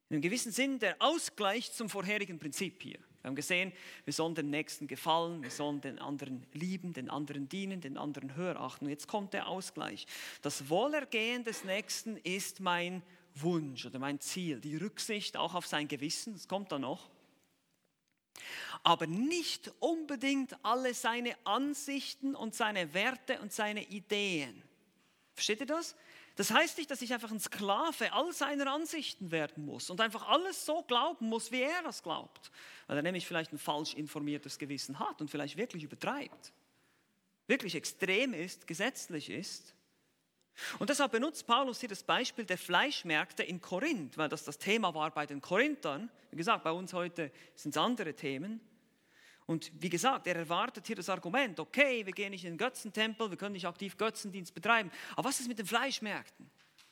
[0.10, 3.00] In einem gewissen Sinn der Ausgleich zum vorherigen Prinzip hier.
[3.22, 3.74] Wir haben gesehen,
[4.06, 8.36] wir sollen dem Nächsten gefallen, wir sollen den anderen lieben, den anderen dienen, den anderen
[8.36, 8.86] höher achten.
[8.86, 10.08] Und jetzt kommt der Ausgleich.
[10.42, 13.04] Das Wohlergehen des Nächsten ist mein
[13.36, 14.62] Wunsch oder mein Ziel.
[14.62, 17.10] Die Rücksicht auch auf sein Gewissen, das kommt dann noch.
[18.84, 24.64] Aber nicht unbedingt alle seine Ansichten und seine Werte und seine Ideen.
[25.34, 25.96] Versteht ihr das?
[26.38, 30.28] Das heißt nicht, dass ich einfach ein Sklave all seiner Ansichten werden muss und einfach
[30.28, 32.52] alles so glauben muss, wie er das glaubt,
[32.86, 36.54] weil er nämlich vielleicht ein falsch informiertes Gewissen hat und vielleicht wirklich übertreibt,
[37.48, 39.74] wirklich extrem ist, gesetzlich ist.
[40.80, 44.94] Und deshalb benutzt Paulus hier das Beispiel der Fleischmärkte in Korinth, weil das das Thema
[44.94, 46.10] war bei den Korinthern.
[46.32, 48.60] Wie gesagt, bei uns heute sind es andere Themen.
[49.46, 53.30] Und wie gesagt, er erwartet hier das Argument, okay, wir gehen nicht in den Götzentempel,
[53.30, 54.92] wir können nicht aktiv Götzendienst betreiben.
[55.16, 56.50] Aber was ist mit den Fleischmärkten?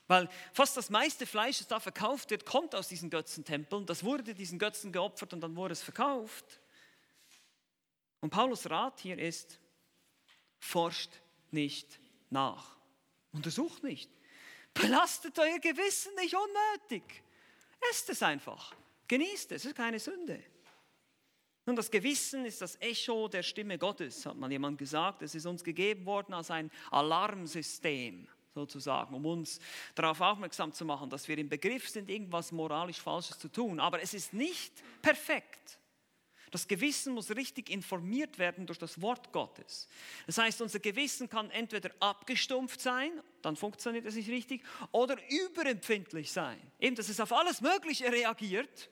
[0.07, 3.85] Weil fast das meiste Fleisch, das da verkauft wird, kommt aus diesen Götzentempeln.
[3.85, 6.61] Das wurde diesen Götzen geopfert und dann wurde es verkauft.
[8.21, 9.59] Und Paulus Rat hier ist,
[10.59, 11.11] forscht
[11.51, 11.99] nicht
[12.29, 12.74] nach.
[13.35, 14.09] Untersucht nicht.
[14.73, 17.03] Belastet euer Gewissen nicht unnötig.
[17.91, 18.73] Esst es einfach.
[19.07, 19.63] Genießt es.
[19.63, 20.41] Es ist keine Sünde.
[21.65, 25.21] Nun, das Gewissen ist das Echo der Stimme Gottes, hat mal jemand gesagt.
[25.23, 29.59] Es ist uns gegeben worden als ein Alarmsystem sozusagen, um uns
[29.95, 33.79] darauf aufmerksam zu machen, dass wir im Begriff sind, irgendwas moralisch Falsches zu tun.
[33.79, 35.79] Aber es ist nicht perfekt.
[36.55, 39.89] Das Gewissen muss richtig informiert werden durch das Wort Gottes.
[40.25, 44.63] Das heißt, unser Gewissen kann entweder abgestumpft sein, dann funktioniert es nicht richtig,
[44.93, 46.57] oder überempfindlich sein.
[46.79, 48.89] Eben, dass es auf alles Mögliche reagiert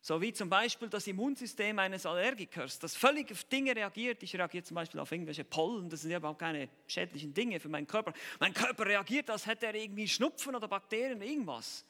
[0.00, 4.22] so wie zum Beispiel das Immunsystem eines Allergikers, das völlig auf Dinge reagiert.
[4.22, 7.68] Ich reagiere zum Beispiel auf irgendwelche Pollen, das sind ja überhaupt keine schädlichen Dinge für
[7.68, 8.14] meinen Körper.
[8.38, 11.84] Mein Körper reagiert, als hätte er irgendwie Schnupfen oder Bakterien, irgendwas.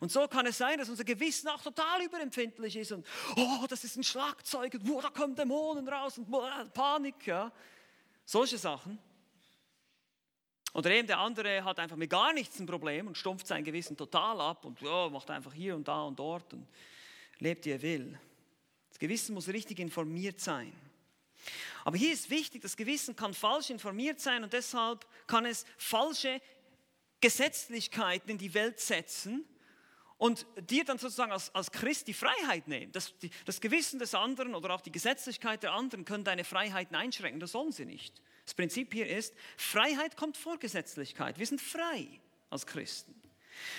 [0.00, 3.06] Und so kann es sein, dass unser Gewissen auch total überempfindlich ist und,
[3.36, 7.50] oh, das ist ein Schlagzeug und oh, da kommen Dämonen raus und oh, Panik, ja.
[8.24, 8.98] Solche Sachen.
[10.74, 13.96] Oder eben der andere hat einfach mit gar nichts ein Problem und stumpft sein Gewissen
[13.96, 16.52] total ab und ja, macht einfach hier und da und dort.
[16.52, 16.66] Und
[17.38, 18.18] lebt, wie er will.
[18.90, 20.72] Das Gewissen muss richtig informiert sein.
[21.84, 26.40] Aber hier ist wichtig, das Gewissen kann falsch informiert sein und deshalb kann es falsche
[27.20, 29.46] Gesetzlichkeiten in die Welt setzen
[30.18, 32.92] und dir dann sozusagen als, als Christ die Freiheit nehmen.
[32.92, 36.96] Das, die, das Gewissen des anderen oder auch die Gesetzlichkeit der anderen können deine Freiheiten
[36.96, 38.22] einschränken, das sollen sie nicht.
[38.44, 41.38] Das Prinzip hier ist, Freiheit kommt vor Gesetzlichkeit.
[41.38, 43.14] Wir sind frei als Christen.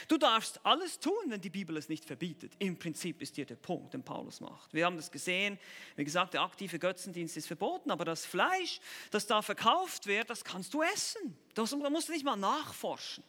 [0.07, 2.53] Du darfst alles tun, wenn die Bibel es nicht verbietet.
[2.59, 4.73] Im Prinzip ist hier der Punkt, den Paulus macht.
[4.73, 5.59] Wir haben das gesehen.
[5.95, 8.79] Wie gesagt, der aktive Götzendienst ist verboten, aber das Fleisch,
[9.11, 11.37] das da verkauft wird, das kannst du essen.
[11.53, 13.23] Da musst du nicht mal nachforschen.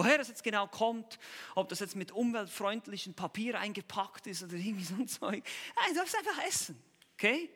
[0.00, 1.18] Woher das jetzt genau kommt,
[1.54, 5.44] ob das jetzt mit umweltfreundlichem Papier eingepackt ist oder irgendwie so ein Zeug.
[5.76, 6.82] Nein, du darfst einfach essen.
[7.18, 7.50] Okay?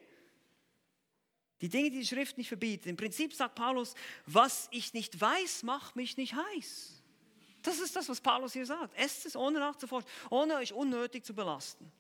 [1.63, 2.85] Die Dinge, die die Schrift nicht verbietet.
[2.85, 3.95] Im Prinzip sagt Paulus,
[4.27, 7.03] was ich nicht weiß, macht mich nicht heiß.
[7.63, 8.95] Das ist das, was Paulus hier sagt.
[8.99, 11.91] Esst es ohne nachzuforschen, ohne euch unnötig zu belasten.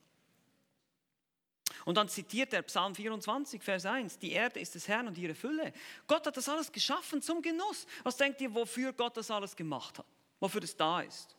[1.86, 5.34] Und dann zitiert er Psalm 24, Vers 1, die Erde ist des Herrn und ihre
[5.34, 5.72] Fülle.
[6.06, 7.86] Gott hat das alles geschaffen zum Genuss.
[8.02, 10.06] Was denkt ihr, wofür Gott das alles gemacht hat?
[10.40, 11.36] Wofür es da ist?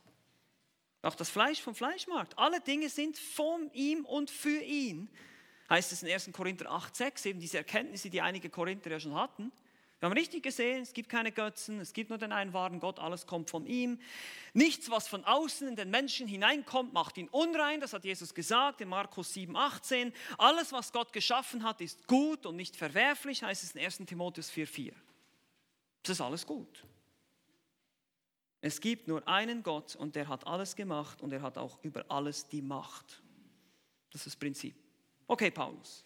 [1.02, 2.38] Auch das Fleisch vom Fleischmarkt.
[2.38, 5.10] Alle Dinge sind von ihm und für ihn.
[5.70, 6.32] Heißt es in 1.
[6.32, 9.52] Korinther 8, 6, eben diese Erkenntnisse, die einige Korinther ja schon hatten.
[10.00, 13.00] Wir haben richtig gesehen, es gibt keine Götzen, es gibt nur den einen wahren Gott,
[13.00, 14.00] alles kommt von ihm.
[14.54, 18.82] Nichts, was von außen in den Menschen hineinkommt, macht ihn unrein, das hat Jesus gesagt
[18.82, 20.14] in Markus 7, 18.
[20.38, 24.50] Alles, was Gott geschaffen hat, ist gut und nicht verwerflich, heißt es in 1 Timotheus
[24.50, 24.94] 4, 4.
[26.04, 26.84] Das ist alles gut.
[28.65, 32.04] Es gibt nur einen Gott und der hat alles gemacht und er hat auch über
[32.10, 33.21] alles die Macht.
[34.10, 34.75] Das ist das Prinzip.
[35.28, 36.04] Okay, Paulus.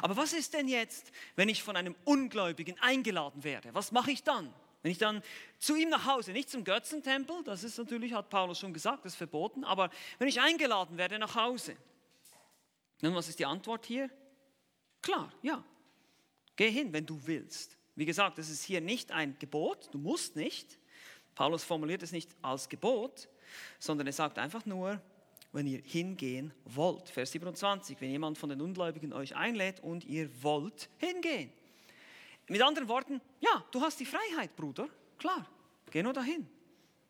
[0.00, 3.74] Aber was ist denn jetzt, wenn ich von einem Ungläubigen eingeladen werde?
[3.74, 4.50] Was mache ich dann?
[4.80, 5.22] Wenn ich dann
[5.58, 9.12] zu ihm nach Hause, nicht zum Götzentempel, das ist natürlich, hat Paulus schon gesagt, das
[9.12, 11.76] ist verboten, aber wenn ich eingeladen werde nach Hause,
[13.02, 14.08] nun, was ist die Antwort hier?
[15.02, 15.62] Klar, ja.
[16.56, 17.76] Geh hin, wenn du willst.
[17.96, 20.78] Wie gesagt, das ist hier nicht ein Gebot, du musst nicht.
[21.38, 23.28] Paulus formuliert es nicht als Gebot,
[23.78, 25.00] sondern er sagt einfach nur,
[25.52, 27.08] wenn ihr hingehen wollt.
[27.10, 31.52] Vers 27, wenn jemand von den Ungläubigen euch einlädt und ihr wollt hingehen.
[32.48, 35.46] Mit anderen Worten, ja, du hast die Freiheit, Bruder, klar,
[35.92, 36.44] geh nur dahin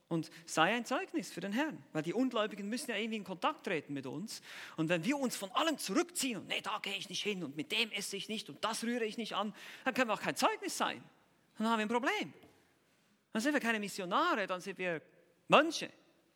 [0.08, 3.64] und sei ein Zeugnis für den Herrn, weil die Ungläubigen müssen ja irgendwie in Kontakt
[3.64, 4.42] treten mit uns.
[4.76, 7.56] Und wenn wir uns von allem zurückziehen und nee, da gehe ich nicht hin und
[7.56, 9.54] mit dem esse ich nicht und das rühre ich nicht an,
[9.86, 11.02] dann können wir auch kein Zeugnis sein.
[11.56, 12.34] Dann haben wir ein Problem.
[13.32, 15.02] Dann sind wir keine Missionare, dann sind wir
[15.48, 15.90] Mönche.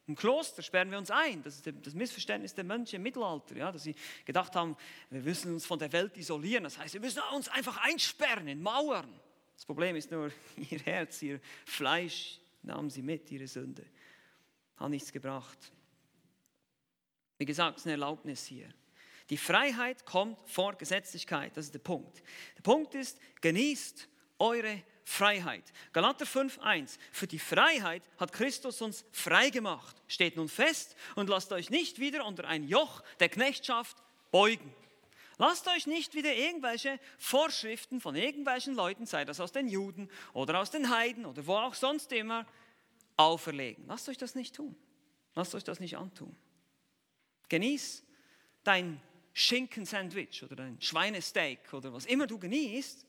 [0.06, 1.42] Im Kloster sperren wir uns ein.
[1.42, 4.76] Das ist das Missverständnis der Mönche im Mittelalter, ja, dass sie gedacht haben,
[5.10, 6.64] wir müssen uns von der Welt isolieren.
[6.64, 9.08] Das heißt, wir müssen uns einfach einsperren in Mauern.
[9.54, 10.32] Das Problem ist nur,
[10.70, 13.86] ihr Herz, ihr Fleisch nahmen sie mit, ihre Sünde.
[14.76, 15.72] Hat nichts gebracht.
[17.38, 18.68] Wie gesagt, es ist eine Erlaubnis hier.
[19.30, 22.22] Die Freiheit kommt vor Gesetzlichkeit, das ist der Punkt.
[22.56, 25.64] Der Punkt ist, genießt eure Freiheit.
[25.92, 26.98] Galater 5,1.
[27.10, 29.96] Für die Freiheit hat Christus uns frei gemacht.
[30.08, 33.96] Steht nun fest und lasst euch nicht wieder unter ein Joch der Knechtschaft
[34.30, 34.74] beugen.
[35.38, 40.60] Lasst euch nicht wieder irgendwelche Vorschriften von irgendwelchen Leuten, sei das aus den Juden oder
[40.60, 42.46] aus den Heiden oder wo auch sonst immer,
[43.16, 43.84] auferlegen.
[43.88, 44.76] Lasst euch das nicht tun.
[45.34, 46.34] Lasst euch das nicht antun.
[47.48, 48.04] Genieß
[48.64, 49.00] dein
[49.32, 53.06] Schinkensandwich oder dein Schweinesteak oder was immer du genießt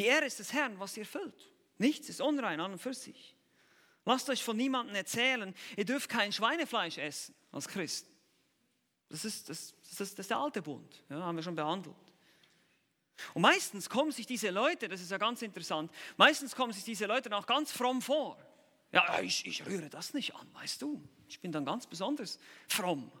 [0.00, 1.52] die Ehre ist des Herrn, was ihr füllt.
[1.76, 3.36] Nichts ist unrein an und für sich.
[4.06, 8.10] Lasst euch von niemandem erzählen, ihr dürft kein Schweinefleisch essen als Christen.
[9.10, 11.94] Das ist, das, das, ist, das ist der alte Bund, ja, haben wir schon behandelt.
[13.34, 17.04] Und meistens kommen sich diese Leute, das ist ja ganz interessant, meistens kommen sich diese
[17.04, 18.38] Leute auch ganz fromm vor.
[18.92, 21.06] Ja, ich, ich rühre das nicht an, weißt du.
[21.28, 23.12] Ich bin dann ganz besonders fromm.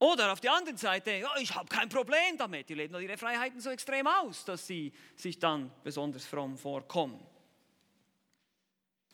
[0.00, 2.70] Oder auf der anderen Seite, ja, ich habe kein Problem damit.
[2.70, 7.20] Die leben ihre Freiheiten so extrem aus, dass sie sich dann besonders fromm vorkommen.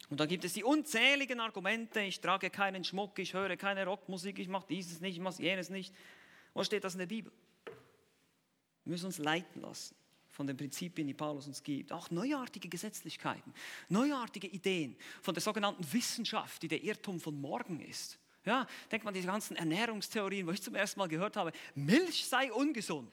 [0.08, 4.38] Und dann gibt es die unzähligen Argumente, ich trage keinen Schmuck, ich höre keine Rockmusik,
[4.38, 5.92] ich mache dieses nicht, ich mache jenes nicht.
[6.54, 7.32] Wo steht das in der Bibel?
[8.84, 9.96] Wir müssen uns leiten lassen
[10.30, 11.90] von den Prinzipien, die Paulus uns gibt.
[11.90, 13.52] Auch neuartige Gesetzlichkeiten,
[13.88, 18.20] neuartige Ideen von der sogenannten Wissenschaft, die der Irrtum von morgen ist.
[18.46, 22.52] Ja, denkt man diese ganzen Ernährungstheorien, wo ich zum ersten Mal gehört habe, Milch sei
[22.52, 23.12] ungesund.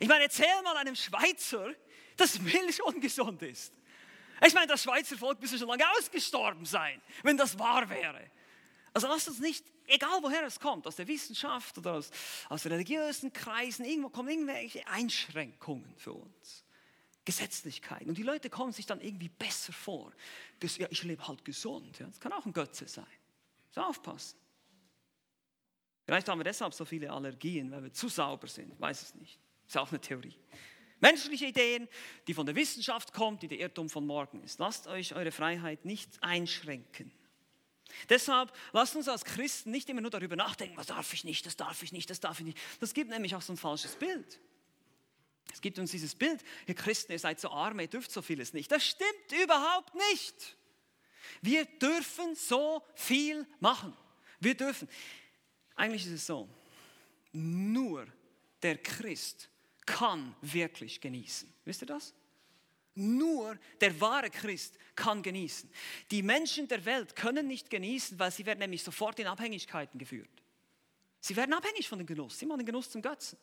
[0.00, 1.74] Ich meine, erzähl mal einem Schweizer,
[2.16, 3.72] dass Milch ungesund ist.
[4.44, 8.30] Ich meine, das Schweizer Volk müsste schon lange ausgestorben sein, wenn das wahr wäre.
[8.94, 12.10] Also lasst uns nicht, egal woher es kommt, aus der Wissenschaft oder aus,
[12.48, 16.64] aus religiösen Kreisen, irgendwo kommen irgendwelche Einschränkungen für uns.
[17.26, 18.08] Gesetzlichkeiten.
[18.08, 20.12] Und die Leute kommen sich dann irgendwie besser vor.
[20.78, 21.98] Ja, ich lebe halt gesund.
[21.98, 22.06] Ja.
[22.06, 23.04] Das kann auch ein Götze sein.
[23.72, 24.38] So aufpassen.
[26.06, 28.72] Vielleicht haben wir deshalb so viele Allergien, weil wir zu sauber sind.
[28.72, 29.38] Ich weiß es nicht.
[29.66, 30.36] Ist auch eine Theorie.
[31.00, 31.88] Menschliche Ideen,
[32.26, 34.60] die von der Wissenschaft kommt, die der Irrtum von morgen ist.
[34.60, 37.12] Lasst euch eure Freiheit nicht einschränken.
[38.08, 41.56] Deshalb lasst uns als Christen nicht immer nur darüber nachdenken, was darf ich nicht, das
[41.56, 42.58] darf ich nicht, das darf ich nicht.
[42.80, 44.40] Das gibt nämlich auch so ein falsches Bild.
[45.52, 48.52] Es gibt uns dieses Bild, ihr Christen, ihr seid so arm, ihr dürft so vieles
[48.52, 48.70] nicht.
[48.70, 50.56] Das stimmt überhaupt nicht.
[51.42, 53.96] Wir dürfen so viel machen.
[54.40, 54.88] Wir dürfen.
[55.76, 56.48] Eigentlich ist es so,
[57.32, 58.06] nur
[58.62, 59.48] der Christ
[59.84, 61.52] kann wirklich genießen.
[61.64, 62.14] Wisst ihr das?
[62.94, 65.70] Nur der wahre Christ kann genießen.
[66.10, 70.30] Die Menschen der Welt können nicht genießen, weil sie werden nämlich sofort in Abhängigkeiten geführt.
[71.20, 72.38] Sie werden abhängig von dem Genuss.
[72.38, 73.38] Sie machen den Genuss zum Götzen.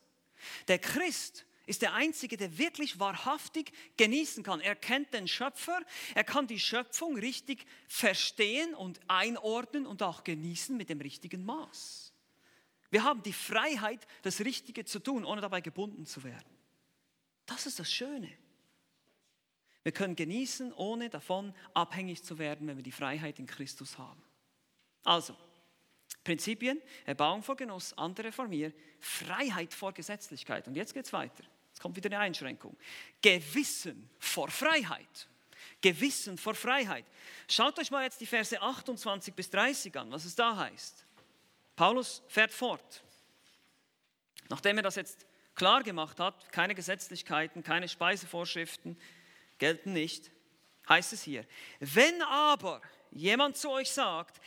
[0.67, 4.59] Der Christ ist der Einzige, der wirklich wahrhaftig genießen kann.
[4.59, 5.81] Er kennt den Schöpfer,
[6.15, 12.12] er kann die Schöpfung richtig verstehen und einordnen und auch genießen mit dem richtigen Maß.
[12.93, 16.55] Wir haben die Freiheit, das Richtige zu tun, ohne dabei gebunden zu werden.
[17.47, 18.29] Das ist das Schöne.
[19.81, 24.21] Wir können genießen, ohne davon abhängig zu werden, wenn wir die Freiheit in Christus haben.
[25.03, 25.35] Also,
[26.23, 30.67] Prinzipien, Erbauung vor Genuss, andere vor mir, Freiheit vor Gesetzlichkeit.
[30.67, 31.43] Und jetzt geht es weiter.
[31.69, 32.77] Jetzt kommt wieder eine Einschränkung.
[33.23, 35.27] Gewissen vor Freiheit.
[35.81, 37.05] Gewissen vor Freiheit.
[37.47, 41.02] Schaut euch mal jetzt die Verse 28 bis 30 an, was es da heißt.
[41.75, 43.03] Paulus fährt fort.
[44.49, 48.99] Nachdem er das jetzt klar gemacht hat, keine Gesetzlichkeiten, keine Speisevorschriften
[49.57, 50.31] gelten nicht,
[50.89, 51.45] heißt es hier,
[51.79, 52.81] wenn aber
[53.11, 54.41] jemand zu euch sagt,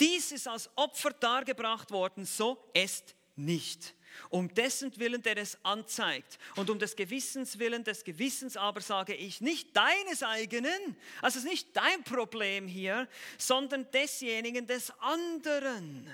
[0.00, 3.94] dies ist als Opfer dargebracht worden, so esst nicht
[4.30, 6.38] um dessen Willen, der es anzeigt.
[6.56, 11.44] Und um des Gewissens willen, des Gewissens aber sage ich, nicht deines eigenen, also es
[11.44, 16.10] ist nicht dein Problem hier, sondern desjenigen des anderen.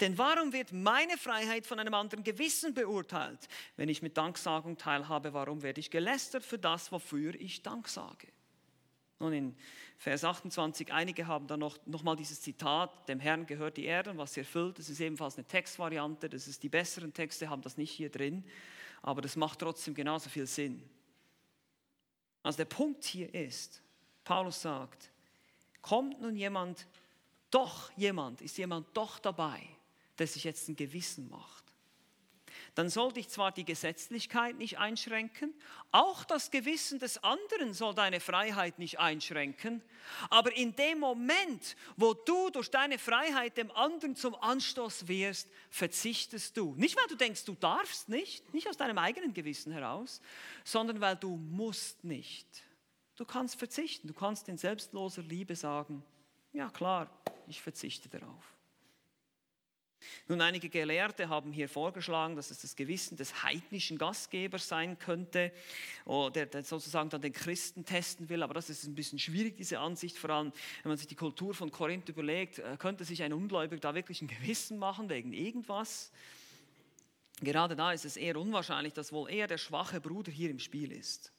[0.00, 3.48] Denn warum wird meine Freiheit von einem anderen Gewissen beurteilt?
[3.76, 8.28] Wenn ich mit Danksagung teilhabe, warum werde ich gelästert für das, wofür ich Dank sage?
[9.24, 9.56] Und in
[9.98, 14.16] Vers 28, einige haben dann noch, noch mal dieses Zitat, dem Herrn gehört die Erde,
[14.16, 14.78] was sie erfüllt.
[14.78, 18.44] Das ist ebenfalls eine Textvariante, das ist die besseren Texte, haben das nicht hier drin,
[19.02, 20.82] aber das macht trotzdem genauso viel Sinn.
[22.42, 23.82] Also der Punkt hier ist,
[24.24, 25.10] Paulus sagt,
[25.80, 26.86] kommt nun jemand,
[27.50, 29.60] doch jemand, ist jemand doch dabei,
[30.18, 31.63] der sich jetzt ein Gewissen macht
[32.74, 35.54] dann soll dich zwar die Gesetzlichkeit nicht einschränken,
[35.92, 39.80] auch das Gewissen des anderen soll deine Freiheit nicht einschränken,
[40.28, 46.56] aber in dem Moment, wo du durch deine Freiheit dem anderen zum Anstoß wirst, verzichtest
[46.56, 46.74] du.
[46.76, 50.20] Nicht, weil du denkst, du darfst nicht, nicht aus deinem eigenen Gewissen heraus,
[50.64, 52.46] sondern weil du musst nicht.
[53.16, 56.02] Du kannst verzichten, du kannst in selbstloser Liebe sagen,
[56.52, 57.08] ja klar,
[57.46, 58.54] ich verzichte darauf.
[60.28, 65.52] Nun, einige Gelehrte haben hier vorgeschlagen, dass es das Gewissen des heidnischen Gastgebers sein könnte,
[66.34, 68.42] der, der sozusagen dann den Christen testen will.
[68.42, 70.52] Aber das ist ein bisschen schwierig, diese Ansicht, vor allem
[70.82, 74.22] wenn man sich die Kultur von Korinth überlegt, äh, könnte sich ein Ungläubiger da wirklich
[74.22, 76.10] ein Gewissen machen wegen irgendwas.
[77.40, 80.92] Gerade da ist es eher unwahrscheinlich, dass wohl eher der schwache Bruder hier im Spiel
[80.92, 81.32] ist.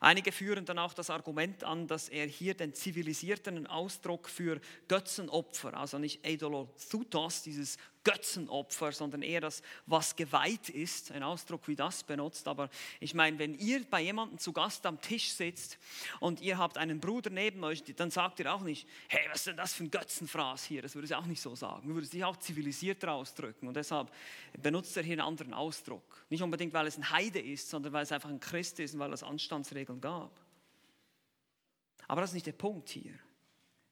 [0.00, 5.74] Einige führen dann auch das Argument an, dass er hier den zivilisierten Ausdruck für Götzenopfer,
[5.76, 12.04] also nicht Eidolothutos, dieses Götzenopfer, sondern eher das, was geweiht ist, ein Ausdruck wie das
[12.04, 12.46] benutzt.
[12.46, 12.68] Aber
[13.00, 15.78] ich meine, wenn ihr bei jemandem zu Gast am Tisch sitzt
[16.20, 19.46] und ihr habt einen Bruder neben euch, dann sagt ihr auch nicht, hey, was ist
[19.48, 20.82] denn das für ein Götzenfraß hier?
[20.82, 21.88] Das würde ich auch nicht so sagen.
[21.88, 23.66] Du würdest dich auch zivilisierter ausdrücken.
[23.66, 24.12] Und deshalb
[24.62, 26.24] benutzt er hier einen anderen Ausdruck.
[26.28, 29.00] Nicht unbedingt, weil es ein Heide ist, sondern weil es einfach ein Christ ist und
[29.00, 30.38] weil es Anstandsregeln gab.
[32.06, 33.18] Aber das ist nicht der Punkt hier.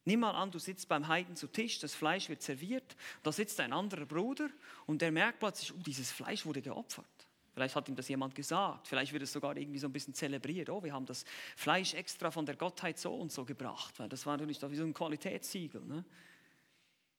[0.04, 3.60] Nimm mal an, du sitzt beim Heiden zu Tisch, das Fleisch wird serviert, da sitzt
[3.60, 4.48] ein anderer Bruder
[4.86, 7.06] und der merkt plötzlich, oh, dieses Fleisch wurde geopfert.
[7.54, 10.70] Vielleicht hat ihm das jemand gesagt, vielleicht wird es sogar irgendwie so ein bisschen zelebriert.
[10.70, 11.24] Oh, wir haben das
[11.54, 14.84] Fleisch extra von der Gottheit so und so gebracht, weil das war natürlich wie so
[14.84, 15.82] ein Qualitätssiegel.
[15.82, 16.04] Ne?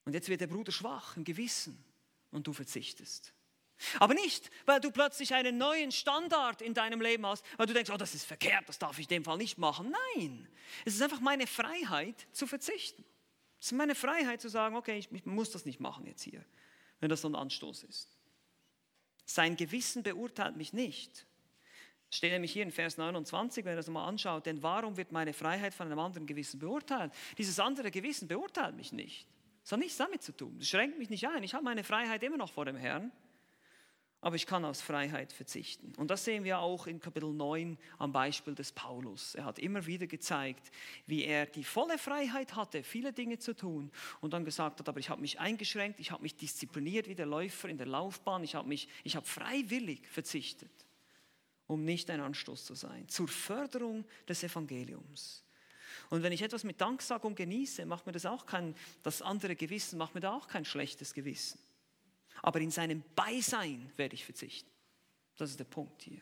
[0.06, 1.82] Und jetzt wird der Bruder schwach im Gewissen
[2.32, 3.32] und du verzichtest.
[4.00, 7.92] Aber nicht, weil du plötzlich einen neuen Standard in deinem Leben hast, weil du denkst,
[7.92, 9.94] oh, das ist verkehrt, das darf ich in dem Fall nicht machen.
[10.16, 10.48] Nein,
[10.86, 13.04] es ist einfach meine Freiheit zu verzichten.
[13.60, 16.44] Es ist meine Freiheit zu sagen, okay, ich, ich muss das nicht machen jetzt hier,
[17.00, 18.18] wenn das so ein Anstoß ist.
[19.26, 21.26] Sein Gewissen beurteilt mich nicht.
[22.10, 25.34] Steht nämlich hier in Vers 29, wenn ihr das mal anschaut, denn warum wird meine
[25.34, 27.12] Freiheit von einem anderen Gewissen beurteilt?
[27.38, 29.28] Dieses andere Gewissen beurteilt mich nicht.
[29.64, 30.56] Das hat nichts damit zu tun.
[30.60, 31.42] Das schränkt mich nicht ein.
[31.42, 33.12] Ich habe meine Freiheit immer noch vor dem Herrn
[34.24, 35.94] aber ich kann aus Freiheit verzichten.
[35.98, 39.36] Und das sehen wir auch in Kapitel 9 am Beispiel des Paulus.
[39.36, 40.72] Er hat immer wieder gezeigt,
[41.06, 45.02] wie er die volle Freiheit hatte, viele Dinge zu tun und dann gesagt hat, aber
[45.02, 48.56] ich habe mich eingeschränkt, ich habe mich diszipliniert wie der Läufer in der Laufbahn, ich
[48.56, 50.72] habe, mich, ich habe freiwillig verzichtet,
[51.68, 55.44] um nicht ein Anstoß zu sein, zur Förderung des Evangeliums.
[56.10, 59.98] Und wenn ich etwas mit Danksagung genieße, macht mir das auch kein, das andere Gewissen,
[59.98, 61.60] macht mir da auch kein schlechtes Gewissen
[62.42, 64.70] aber in seinem Beisein werde ich verzichten.
[65.38, 66.22] Das ist der Punkt hier.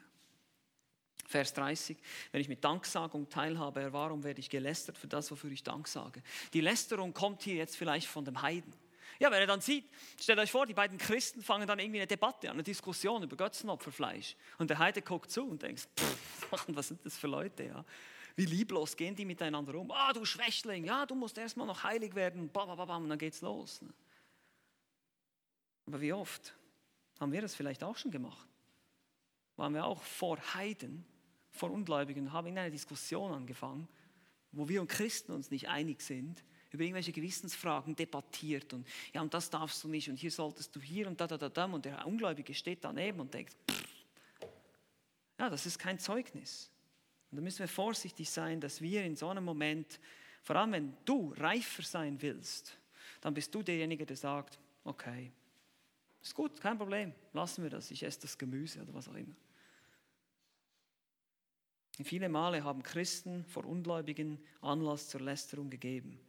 [1.25, 1.97] Vers 30,
[2.31, 6.21] wenn ich mit Danksagung teilhabe, warum werde ich gelästert für das, wofür ich Dank sage?
[6.53, 8.73] Die Lästerung kommt hier jetzt vielleicht von dem Heiden.
[9.19, 9.85] Ja, wenn er dann sieht,
[10.19, 13.35] stellt euch vor, die beiden Christen fangen dann irgendwie eine Debatte an, eine Diskussion über
[13.35, 14.35] Götzenopferfleisch.
[14.57, 17.85] Und der Heide guckt zu und denkt, pff, was sind das für Leute, ja?
[18.35, 19.91] Wie lieblos gehen die miteinander um?
[19.91, 23.19] Ah, du Schwächling, ja, du musst erstmal noch heilig werden, bam, bam, bam, und dann
[23.19, 23.81] geht's los.
[23.81, 23.89] Ne?
[25.85, 26.53] Aber wie oft
[27.19, 28.47] haben wir das vielleicht auch schon gemacht?
[29.55, 31.05] Waren wir auch vor Heiden,
[31.51, 33.87] vor Ungläubigen, haben in einer Diskussion angefangen,
[34.51, 39.33] wo wir und Christen uns nicht einig sind, über irgendwelche Gewissensfragen debattiert und ja, und
[39.33, 41.83] das darfst du nicht und hier solltest du hier und da, da, da, da und
[41.83, 43.81] der Ungläubige steht daneben und denkt, pff,
[45.37, 46.69] ja, das ist kein Zeugnis.
[47.31, 49.99] Und da müssen wir vorsichtig sein, dass wir in so einem Moment,
[50.43, 52.77] vor allem wenn du reifer sein willst,
[53.21, 55.31] dann bist du derjenige, der sagt, okay,
[56.21, 57.13] ist gut, kein Problem.
[57.33, 57.91] Lassen wir das.
[57.91, 59.35] Ich esse das Gemüse oder was auch immer.
[62.03, 66.19] Viele Male haben Christen vor Ungläubigen Anlass zur Lästerung gegeben,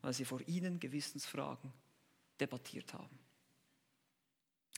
[0.00, 1.72] weil sie vor ihnen Gewissensfragen
[2.40, 3.18] debattiert haben.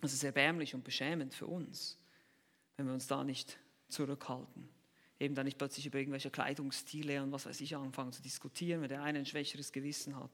[0.02, 1.98] Es ist erbärmlich und beschämend für uns,
[2.76, 3.58] wenn wir uns da nicht
[3.88, 4.68] zurückhalten.
[5.18, 8.88] Eben da nicht plötzlich über irgendwelche Kleidungsstile und was weiß ich anfangen zu diskutieren, wenn
[8.88, 10.30] der eine ein schwächeres Gewissen hat.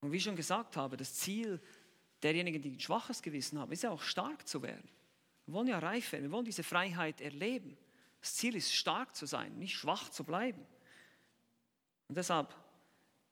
[0.00, 1.60] Und wie ich schon gesagt habe, das Ziel
[2.22, 4.88] derjenigen, die ein schwaches Gewissen haben, ist ja auch stark zu werden.
[5.46, 7.76] Wir wollen ja reif werden, wir wollen diese Freiheit erleben.
[8.20, 10.60] Das Ziel ist, stark zu sein, nicht schwach zu bleiben.
[12.08, 12.54] Und deshalb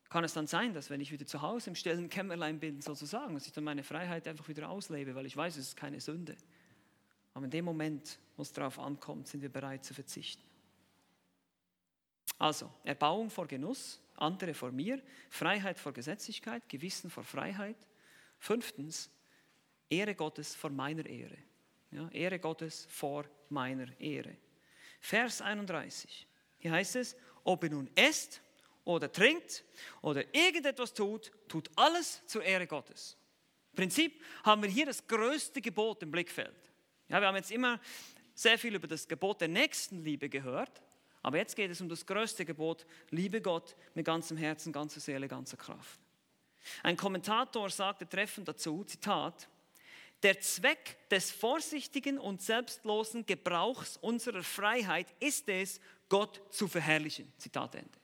[0.09, 3.35] kann es dann sein, dass wenn ich wieder zu Hause im stillen Kämmerlein bin, sozusagen,
[3.35, 6.37] dass ich dann meine Freiheit einfach wieder auslebe, weil ich weiß, es ist keine Sünde.
[7.33, 10.43] Aber in dem Moment, wo es darauf ankommt, sind wir bereit zu verzichten.
[12.39, 17.77] Also, Erbauung vor Genuss, andere vor mir, Freiheit vor Gesetzlichkeit, Gewissen vor Freiheit.
[18.45, 19.11] Fünftens,
[19.89, 21.39] Ehre Gottes vor meiner Ehre.
[21.91, 24.37] Ja, Ehre Gottes vor meiner Ehre.
[25.01, 26.27] Vers 31.
[26.59, 28.43] Hier heißt es, ob ihr nun esst
[28.85, 29.65] oder trinkt
[30.03, 33.17] oder irgendetwas tut, tut alles zur Ehre Gottes.
[33.73, 36.71] Im Prinzip haben wir hier das größte Gebot im Blickfeld.
[37.09, 37.81] Ja, wir haben jetzt immer
[38.35, 40.83] sehr viel über das Gebot der Nächstenliebe gehört,
[41.23, 45.29] aber jetzt geht es um das größte Gebot, liebe Gott mit ganzem Herzen, ganzer Seele,
[45.29, 46.04] ganzer Kraft.
[46.83, 49.49] Ein Kommentator sagte treffend dazu, Zitat,
[50.23, 57.33] der Zweck des vorsichtigen und selbstlosen Gebrauchs unserer Freiheit ist es, Gott zu verherrlichen.
[57.37, 57.99] Zitat Ende.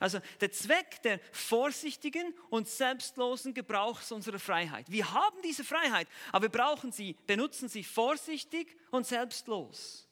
[0.00, 4.90] Also der Zweck der vorsichtigen und selbstlosen Gebrauchs unserer Freiheit.
[4.90, 10.08] Wir haben diese Freiheit, aber wir brauchen sie, benutzen sie vorsichtig und selbstlos.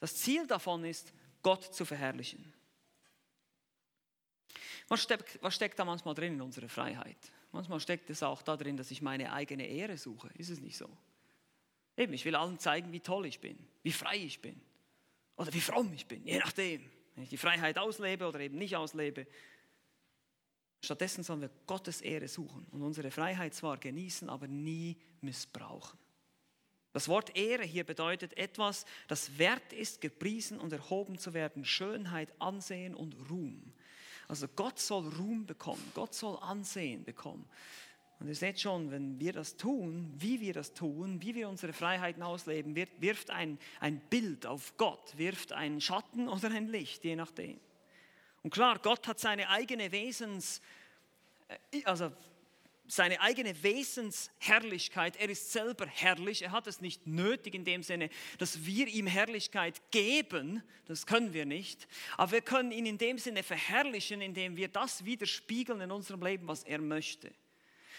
[0.00, 1.12] Das Ziel davon ist,
[1.42, 2.52] Gott zu verherrlichen.
[4.90, 7.16] Was steckt, was steckt da manchmal drin in unserer Freiheit?
[7.52, 10.28] Manchmal steckt es auch da drin, dass ich meine eigene Ehre suche.
[10.36, 10.88] Ist es nicht so?
[11.96, 14.60] Eben, ich will allen zeigen, wie toll ich bin, wie frei ich bin
[15.36, 16.90] oder wie fromm ich bin, je nachdem.
[17.14, 19.28] Wenn ich die Freiheit auslebe oder eben nicht auslebe.
[20.82, 26.00] Stattdessen sollen wir Gottes Ehre suchen und unsere Freiheit zwar genießen, aber nie missbrauchen.
[26.92, 32.32] Das Wort Ehre hier bedeutet etwas, das wert ist, gepriesen und erhoben zu werden, Schönheit,
[32.40, 33.72] Ansehen und Ruhm.
[34.30, 37.44] Also Gott soll Ruhm bekommen, Gott soll Ansehen bekommen.
[38.20, 41.72] Und ihr seht schon, wenn wir das tun, wie wir das tun, wie wir unsere
[41.72, 47.16] Freiheiten ausleben, wirft ein, ein Bild auf Gott, wirft einen Schatten oder ein Licht, je
[47.16, 47.58] nachdem.
[48.44, 50.62] Und klar, Gott hat seine eigene Wesens,
[51.72, 52.12] äh, also
[52.90, 55.16] seine eigene Wesensherrlichkeit.
[55.16, 56.42] Er ist selber herrlich.
[56.42, 60.62] Er hat es nicht nötig in dem Sinne, dass wir ihm Herrlichkeit geben.
[60.86, 61.86] Das können wir nicht.
[62.16, 66.48] Aber wir können ihn in dem Sinne verherrlichen, indem wir das widerspiegeln in unserem Leben,
[66.48, 67.30] was er möchte.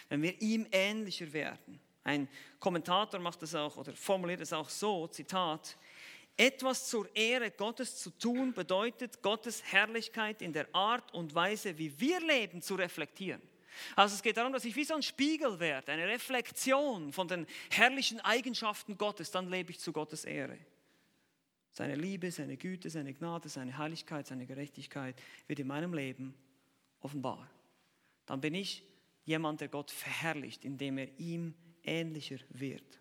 [0.09, 1.79] Wenn wir ihm ähnlicher werden.
[2.03, 2.27] Ein
[2.59, 5.77] Kommentator macht es auch oder formuliert es auch so, Zitat,
[6.35, 11.97] etwas zur Ehre Gottes zu tun bedeutet, Gottes Herrlichkeit in der Art und Weise, wie
[11.99, 13.41] wir leben, zu reflektieren.
[13.95, 17.45] Also es geht darum, dass ich wie so ein Spiegel werde, eine Reflexion von den
[17.69, 20.57] herrlichen Eigenschaften Gottes, dann lebe ich zu Gottes Ehre.
[21.72, 25.15] Seine Liebe, seine Güte, seine Gnade, seine Heiligkeit, seine Gerechtigkeit
[25.47, 26.34] wird in meinem Leben
[26.99, 27.49] offenbar.
[28.26, 28.84] Dann bin ich
[29.24, 31.53] jemand, der Gott verherrlicht, indem er ihm
[31.84, 32.99] ähnlicher wird.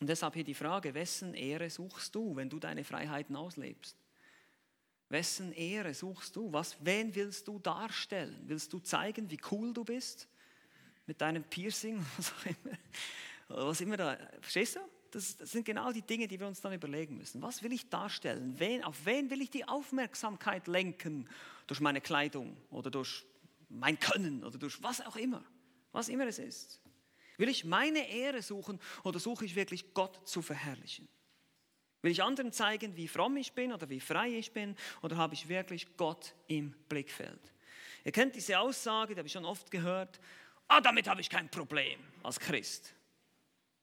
[0.00, 3.96] Und deshalb hier die Frage, wessen Ehre suchst du, wenn du deine Freiheiten auslebst?
[5.08, 6.52] Wessen Ehre suchst du?
[6.52, 8.36] Was, wen willst du darstellen?
[8.46, 10.28] Willst du zeigen, wie cool du bist?
[11.06, 14.18] Mit deinem Piercing, was auch immer, was immer da.
[14.40, 14.80] Verstehst du?
[15.10, 17.40] Das, das, sind genau die Dinge, die wir uns dann überlegen müssen.
[17.40, 18.54] Was will ich darstellen?
[18.58, 21.26] Wen, auf wen will ich die Aufmerksamkeit lenken?
[21.66, 23.24] Durch meine Kleidung oder durch
[23.70, 25.42] mein Können oder durch was auch immer.
[25.92, 26.82] Was immer es ist.
[27.38, 31.08] Will ich meine Ehre suchen oder suche ich wirklich Gott zu verherrlichen?
[32.02, 35.34] Will ich anderen zeigen, wie fromm ich bin oder wie frei ich bin oder habe
[35.34, 37.40] ich wirklich Gott im Blickfeld?
[38.04, 40.20] Ihr kennt diese Aussage, die habe ich schon oft gehört,
[40.68, 42.94] ah, damit habe ich kein Problem als Christ.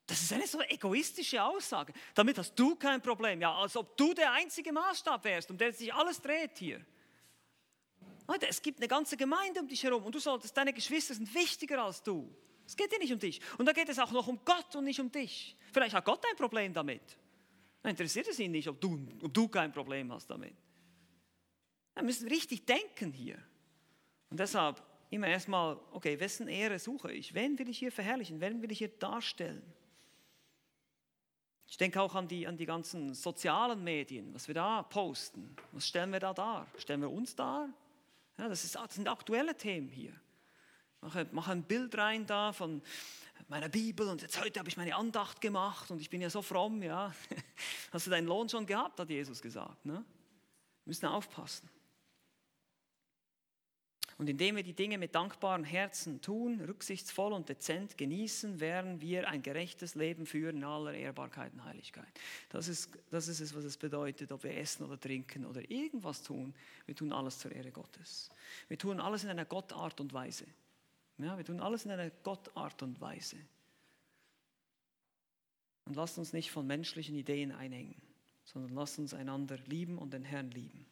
[0.08, 1.92] Das ist eine so egoistische Aussage.
[2.14, 3.42] Damit hast du kein Problem.
[3.42, 6.86] Ja, als ob du der einzige Maßstab wärst, um den sich alles dreht hier.
[8.28, 11.34] Leute, es gibt eine ganze Gemeinde um dich herum und du solltest, deine Geschwister sind
[11.34, 12.34] wichtiger als du.
[12.68, 13.42] Es geht dir nicht um dich.
[13.58, 15.56] Und da geht es auch noch um Gott und nicht um dich.
[15.74, 17.02] Vielleicht hat Gott ein Problem damit.
[17.86, 20.56] Dann interessiert es ihn nicht, ob du, ob du kein Problem hast damit.
[21.94, 23.38] Wir müssen richtig denken hier.
[24.32, 24.82] Und deshalb
[25.12, 27.36] immer erstmal, okay, wessen Ehre suche ich?
[27.36, 28.42] Wen will ich hier verherrlichen?
[28.42, 29.62] Wen will ich hier darstellen?
[31.68, 35.56] Ich denke auch an die, an die ganzen sozialen Medien, was wir da posten.
[35.72, 36.66] Was stellen wir da dar?
[36.80, 37.70] Stellen wir uns dar?
[38.40, 40.20] Ja, das, ist, das sind aktuelle Themen hier.
[41.02, 42.82] Mache, mache ein Bild rein da von
[43.48, 46.42] meiner Bibel und jetzt heute habe ich meine Andacht gemacht und ich bin ja so
[46.42, 47.14] fromm, ja.
[47.92, 49.86] Hast du deinen Lohn schon gehabt, hat Jesus gesagt.
[49.86, 49.94] Ne?
[49.94, 50.04] Wir
[50.86, 51.70] müssen aufpassen.
[54.18, 59.28] Und indem wir die Dinge mit dankbarem Herzen tun, rücksichtsvoll und dezent genießen, werden wir
[59.28, 62.08] ein gerechtes Leben führen in aller Ehrbarkeit und Heiligkeit.
[62.48, 66.24] Das ist, das ist es, was es bedeutet, ob wir essen oder trinken oder irgendwas
[66.24, 66.54] tun.
[66.86, 68.30] Wir tun alles zur Ehre Gottes.
[68.70, 70.46] Wir tun alles in einer Gottart und Weise.
[71.18, 73.38] Ja, wir tun alles in einer Gottart und Weise.
[75.86, 78.02] Und lasst uns nicht von menschlichen Ideen einhängen,
[78.44, 80.86] sondern lasst uns einander lieben und den Herrn lieben.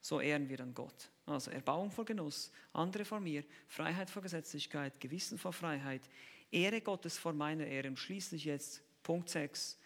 [0.00, 1.10] So ehren wir dann Gott.
[1.24, 6.02] Also Erbauung vor Genuss, andere vor mir, Freiheit vor Gesetzlichkeit, Gewissen vor Freiheit,
[6.50, 9.78] Ehre Gottes vor meiner Ehre und schließlich jetzt Punkt 6,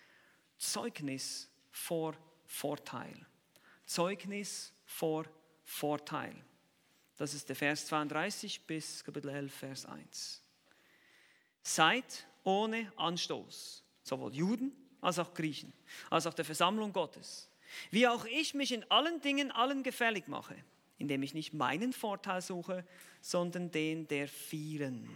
[0.57, 2.17] Zeugnis vor
[2.47, 3.15] Vorteil.
[3.87, 5.25] Zeugnis vor
[5.63, 6.35] Vorteil.
[7.19, 10.43] Das ist der Vers 32 bis Kapitel 11, Vers 1.
[11.63, 15.73] Seid ohne Anstoß, sowohl Juden als auch Griechen,
[16.11, 17.51] als auch der Versammlung Gottes,
[17.91, 20.55] wie auch ich mich in allen Dingen allen gefällig mache,
[20.97, 22.87] indem ich nicht meinen Vorteil suche,
[23.21, 25.09] sondern den der vielen,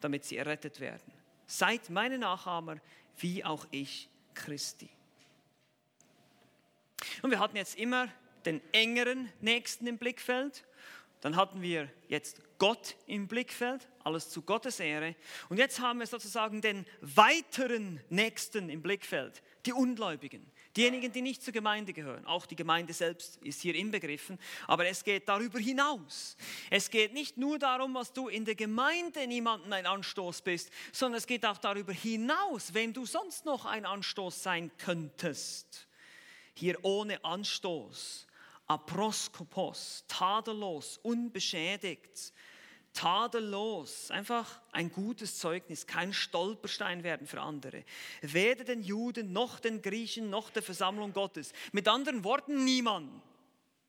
[0.00, 1.12] damit sie errettet werden.
[1.48, 2.76] Seid meine Nachahmer,
[3.16, 4.88] wie auch ich Christi.
[7.22, 8.08] Und wir hatten jetzt immer
[8.44, 10.64] den engeren Nächsten im Blickfeld.
[11.20, 15.14] Dann hatten wir jetzt Gott im Blickfeld, alles zu Gottes Ehre.
[15.48, 21.42] Und jetzt haben wir sozusagen den weiteren Nächsten im Blickfeld, die Ungläubigen, diejenigen, die nicht
[21.42, 22.24] zur Gemeinde gehören.
[22.26, 26.36] Auch die Gemeinde selbst ist hier inbegriffen, aber es geht darüber hinaus.
[26.70, 31.18] Es geht nicht nur darum, was du in der Gemeinde niemandem ein Anstoß bist, sondern
[31.18, 35.88] es geht auch darüber hinaus, wem du sonst noch ein Anstoß sein könntest.
[36.54, 38.27] Hier ohne Anstoß,
[38.68, 42.32] aproskopos, tadellos, unbeschädigt,
[42.92, 47.84] tadellos, einfach ein gutes Zeugnis, kein Stolperstein werden für andere.
[48.22, 51.52] Weder den Juden noch den Griechen noch der Versammlung Gottes.
[51.72, 53.22] Mit anderen Worten, niemand.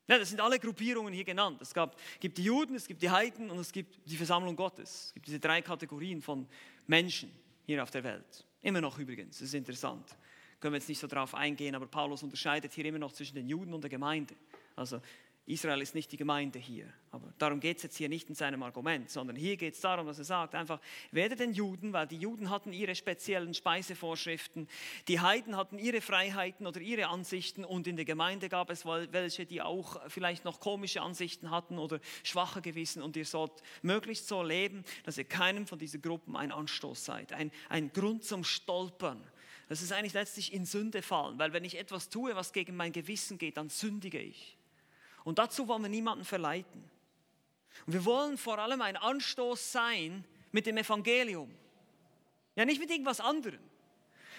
[0.07, 1.61] Ja, das sind alle Gruppierungen hier genannt.
[1.61, 5.07] Es gab, gibt die Juden, es gibt die Heiden und es gibt die Versammlung Gottes.
[5.07, 6.47] Es gibt diese drei Kategorien von
[6.87, 7.31] Menschen
[7.65, 8.45] hier auf der Welt.
[8.61, 10.17] Immer noch übrigens, das ist interessant.
[10.59, 13.47] Können wir jetzt nicht so drauf eingehen, aber Paulus unterscheidet hier immer noch zwischen den
[13.47, 14.35] Juden und der Gemeinde.
[14.79, 15.01] Also
[15.49, 16.85] Israel ist nicht die Gemeinde hier.
[17.09, 20.05] Aber darum geht es jetzt hier nicht in seinem Argument, sondern hier geht es darum,
[20.05, 20.79] dass er sagt, einfach,
[21.11, 24.67] werde den Juden, weil die Juden hatten ihre speziellen Speisevorschriften,
[25.07, 29.47] die Heiden hatten ihre Freiheiten oder ihre Ansichten und in der Gemeinde gab es welche,
[29.47, 34.43] die auch vielleicht noch komische Ansichten hatten oder schwache Gewissen und ihr sollt möglichst so
[34.43, 39.23] leben, dass ihr keinem von diesen Gruppen ein Anstoß seid, ein, ein Grund zum Stolpern.
[39.67, 42.91] Das ist eigentlich letztlich in Sünde fallen, weil wenn ich etwas tue, was gegen mein
[42.91, 44.58] Gewissen geht, dann sündige ich.
[45.29, 46.83] Und dazu wollen wir niemanden verleiten.
[47.85, 51.53] Und wir wollen vor allem ein Anstoß sein mit dem Evangelium.
[52.55, 53.59] Ja, nicht mit irgendwas anderem.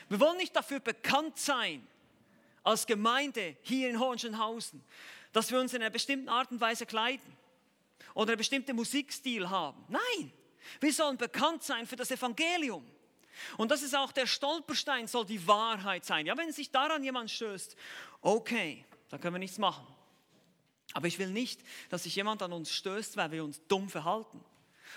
[0.08, 1.86] Wir wollen nicht dafür bekannt sein,
[2.64, 4.82] als Gemeinde hier in Hohenschönhausen,
[5.32, 7.36] dass wir uns in einer bestimmten Art und Weise kleiden
[8.14, 9.84] oder einen bestimmten Musikstil haben.
[9.88, 10.32] Nein,
[10.80, 12.84] wir sollen bekannt sein für das Evangelium.
[13.58, 16.26] Und das ist auch der Stolperstein, soll die Wahrheit sein.
[16.26, 17.76] Ja, wenn sich daran jemand stößt,
[18.22, 19.86] okay, da können wir nichts machen.
[20.92, 24.44] Aber ich will nicht, dass sich jemand an uns stößt, weil wir uns dumm verhalten.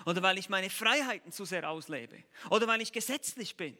[0.05, 2.23] Oder weil ich meine Freiheiten zu sehr auslebe.
[2.49, 3.77] Oder weil ich gesetzlich bin.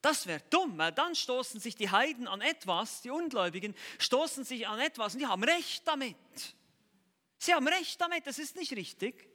[0.00, 4.68] Das wäre dumm, weil dann stoßen sich die Heiden an etwas, die Ungläubigen stoßen sich
[4.68, 6.16] an etwas und die haben Recht damit.
[7.38, 9.28] Sie haben Recht damit, das ist nicht richtig.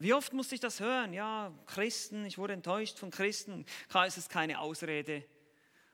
[0.00, 1.12] Wie oft musste ich das hören?
[1.12, 3.66] Ja, Christen, ich wurde enttäuscht von Christen.
[3.88, 5.24] Klar ist es keine Ausrede.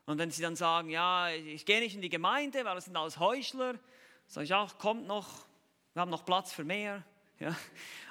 [0.07, 2.97] Und wenn sie dann sagen, ja, ich gehe nicht in die Gemeinde, weil es sind
[2.97, 3.79] alles Heuchler,
[4.27, 5.47] Sag ich auch, kommt noch,
[5.93, 7.05] wir haben noch Platz für mehr.
[7.39, 7.57] Ja.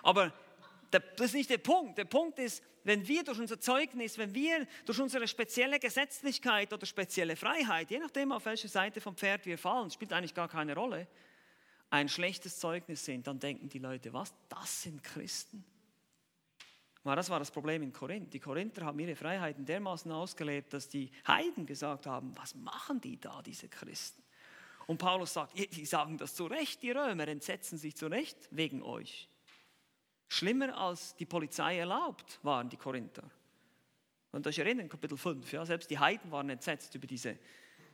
[0.03, 0.32] Aber
[0.91, 1.97] das ist nicht der Punkt.
[1.97, 6.86] Der Punkt ist, wenn wir durch unser Zeugnis, wenn wir durch unsere spezielle Gesetzlichkeit oder
[6.86, 10.76] spezielle Freiheit, je nachdem auf welche Seite vom Pferd wir fallen, spielt eigentlich gar keine
[10.76, 11.07] Rolle,
[11.89, 15.64] ein schlechtes Zeugnis sind, dann denken die Leute, was, das sind Christen?
[17.03, 18.34] das war das Problem in Korinth.
[18.34, 23.20] Die Korinther haben ihre Freiheiten dermaßen ausgelebt, dass die Heiden gesagt haben, was machen die
[23.20, 24.23] da, diese Christen?
[24.88, 28.84] Und Paulus sagt, die sagen das zu Recht, die Römer entsetzen sich zu Recht wegen
[28.84, 29.30] euch.
[30.28, 33.30] Schlimmer als die Polizei erlaubt waren die Korinther.
[34.32, 37.38] Und euch erinnern, Kapitel 5, ja, selbst die Heiden waren entsetzt über diese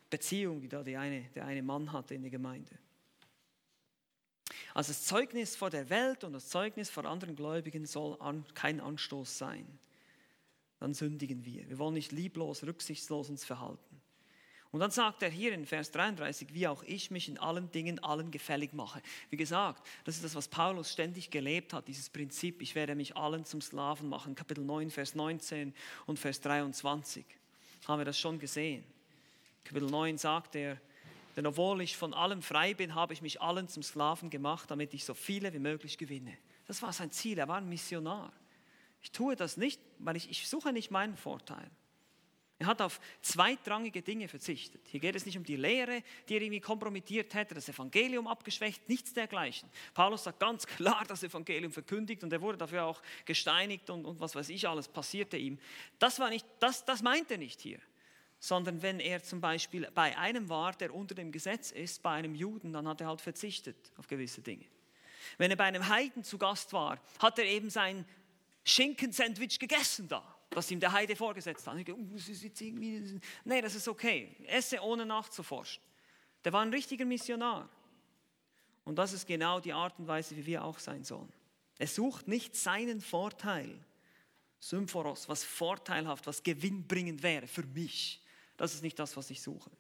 [0.10, 2.80] Beziehung, die da die eine, der eine Mann hatte in der Gemeinde.
[4.74, 8.80] Also das Zeugnis vor der Welt und das Zeugnis vor anderen Gläubigen soll an, kein
[8.80, 9.80] Anstoß sein.
[10.80, 11.68] Dann sündigen wir.
[11.70, 13.89] Wir wollen nicht lieblos, rücksichtslos uns verhalten.
[14.72, 17.98] Und dann sagt er hier in Vers 33, wie auch ich mich in allen Dingen
[18.04, 19.02] allen gefällig mache.
[19.32, 23.18] Wie gesagt, das ist das, was Paulus ständig gelebt hat, dieses Prinzip, ich werde mich
[23.18, 24.36] allen zum Sklaven machen.
[24.36, 25.74] Kapitel 9, Vers 19
[26.06, 27.26] und Vers 23
[27.88, 28.84] haben wir das schon gesehen.
[29.64, 30.80] Kapitel 9 sagt er,
[31.36, 34.94] denn obwohl ich von allem frei bin, habe ich mich allen zum Sklaven gemacht, damit
[34.94, 36.38] ich so viele wie möglich gewinne.
[36.68, 38.32] Das war sein Ziel, er war ein Missionar.
[39.02, 41.72] Ich tue das nicht, weil ich, ich suche nicht meinen Vorteil.
[42.60, 44.82] Er hat auf zweitrangige Dinge verzichtet.
[44.92, 48.90] Hier geht es nicht um die Lehre, die er irgendwie kompromittiert hätte, das Evangelium abgeschwächt,
[48.90, 49.70] nichts dergleichen.
[49.94, 54.20] Paulus sagt ganz klar das Evangelium verkündigt und er wurde dafür auch gesteinigt und, und
[54.20, 55.58] was weiß ich alles passierte ihm.
[56.00, 57.80] Das, war nicht, das, das meint er nicht hier.
[58.42, 62.36] Sondern wenn er zum Beispiel bei einem war, der unter dem Gesetz ist, bei einem
[62.36, 64.66] Juden, dann hat er halt verzichtet auf gewisse Dinge.
[65.38, 68.04] Wenn er bei einem Heiden zu Gast war, hat er eben sein
[68.66, 71.78] Schinkensandwich gegessen da was ihm der Heide vorgesetzt hat.
[71.78, 74.36] Ich denke, oh, das ist jetzt irgendwie, nee, das ist okay.
[74.46, 75.82] Esse ohne nachzuforschen.
[76.44, 77.70] Der war ein richtiger Missionar.
[78.84, 81.32] Und das ist genau die Art und Weise, wie wir auch sein sollen.
[81.78, 83.80] Er sucht nicht seinen Vorteil,
[84.60, 88.22] Symphoros, was vorteilhaft, was gewinnbringend wäre für mich.
[88.58, 89.72] Das ist nicht das, was ich suche,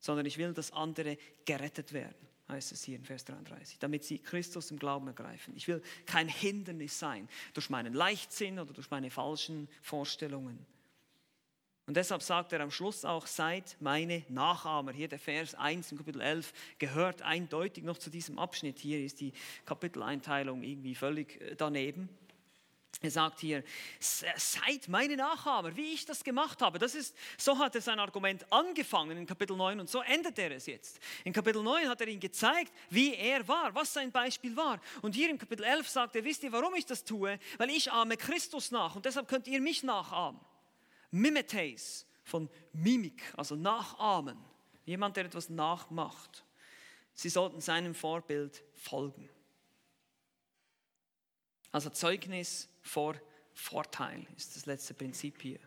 [0.00, 4.18] sondern ich will, dass andere gerettet werden, heißt es hier in Vers 33, damit sie
[4.18, 5.54] Christus im Glauben ergreifen.
[5.56, 10.64] Ich will kein Hindernis sein durch meinen Leichtsinn oder durch meine falschen Vorstellungen.
[11.88, 14.92] Und deshalb sagt er am Schluss auch, seid meine Nachahmer.
[14.92, 18.78] Hier der Vers 1 in Kapitel 11 gehört eindeutig noch zu diesem Abschnitt.
[18.78, 19.32] Hier ist die
[19.64, 22.10] Kapiteleinteilung irgendwie völlig äh, daneben.
[23.00, 23.62] Er sagt hier,
[24.00, 26.80] seid meine Nachahmer, wie ich das gemacht habe.
[26.80, 30.50] Das ist, so hat er sein Argument angefangen in Kapitel 9 und so endet er
[30.50, 30.98] es jetzt.
[31.22, 34.80] In Kapitel 9 hat er ihm gezeigt, wie er war, was sein Beispiel war.
[35.00, 37.38] Und hier in Kapitel 11 sagt er, wisst ihr, warum ich das tue?
[37.56, 40.40] Weil ich ahme Christus nach und deshalb könnt ihr mich nachahmen.
[41.12, 44.38] Mimetes von Mimik, also nachahmen.
[44.86, 46.44] Jemand, der etwas nachmacht.
[47.14, 49.28] Sie sollten seinem Vorbild folgen.
[51.70, 53.16] Also Zeugnis vor
[53.52, 55.58] Vorteil ist das letzte Prinzip hier.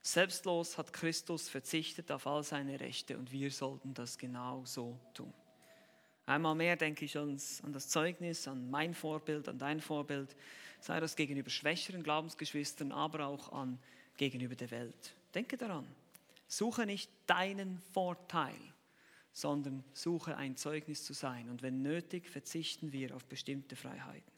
[0.00, 5.32] Selbstlos hat Christus verzichtet auf all seine Rechte und wir sollten das genau so tun.
[6.26, 10.36] Einmal mehr denke ich ans, an das Zeugnis, an mein Vorbild, an dein Vorbild,
[10.80, 13.78] sei das gegenüber schwächeren Glaubensgeschwistern, aber auch an
[14.16, 15.14] gegenüber der Welt.
[15.34, 15.86] Denke daran,
[16.46, 18.54] suche nicht deinen Vorteil,
[19.32, 21.48] sondern suche ein Zeugnis zu sein.
[21.48, 24.35] Und wenn nötig, verzichten wir auf bestimmte Freiheiten.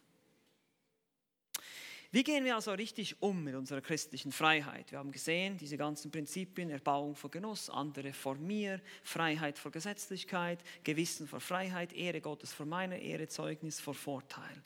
[2.11, 4.93] Wie gehen wir also richtig um mit unserer christlichen Freiheit?
[4.93, 10.59] Wir haben gesehen, diese ganzen Prinzipien, Erbauung vor Genuss, andere vor mir, Freiheit vor Gesetzlichkeit,
[10.85, 14.63] Gewissen vor Freiheit, Ehre Gottes vor meiner Ehre, Zeugnis vor Vorteil.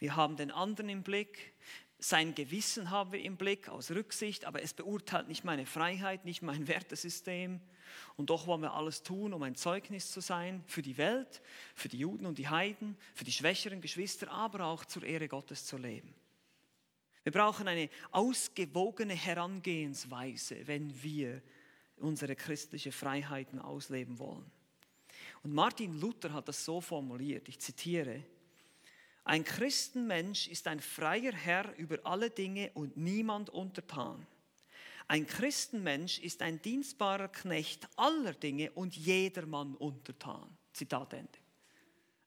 [0.00, 1.54] Wir haben den anderen im Blick,
[1.98, 6.42] sein Gewissen haben wir im Blick aus Rücksicht, aber es beurteilt nicht meine Freiheit, nicht
[6.42, 7.60] mein Wertesystem.
[8.16, 11.40] Und doch wollen wir alles tun, um ein Zeugnis zu sein für die Welt,
[11.74, 15.64] für die Juden und die Heiden, für die schwächeren Geschwister, aber auch zur Ehre Gottes
[15.64, 16.14] zu leben.
[17.22, 21.42] Wir brauchen eine ausgewogene Herangehensweise, wenn wir
[21.96, 24.50] unsere christliche Freiheiten ausleben wollen.
[25.42, 28.24] Und Martin Luther hat das so formuliert, ich zitiere,
[29.24, 34.26] ein Christenmensch ist ein freier Herr über alle Dinge und niemand untertan.
[35.06, 40.56] Ein Christenmensch ist ein dienstbarer Knecht aller Dinge und jedermann untertan.
[40.72, 41.38] Zitat Ende.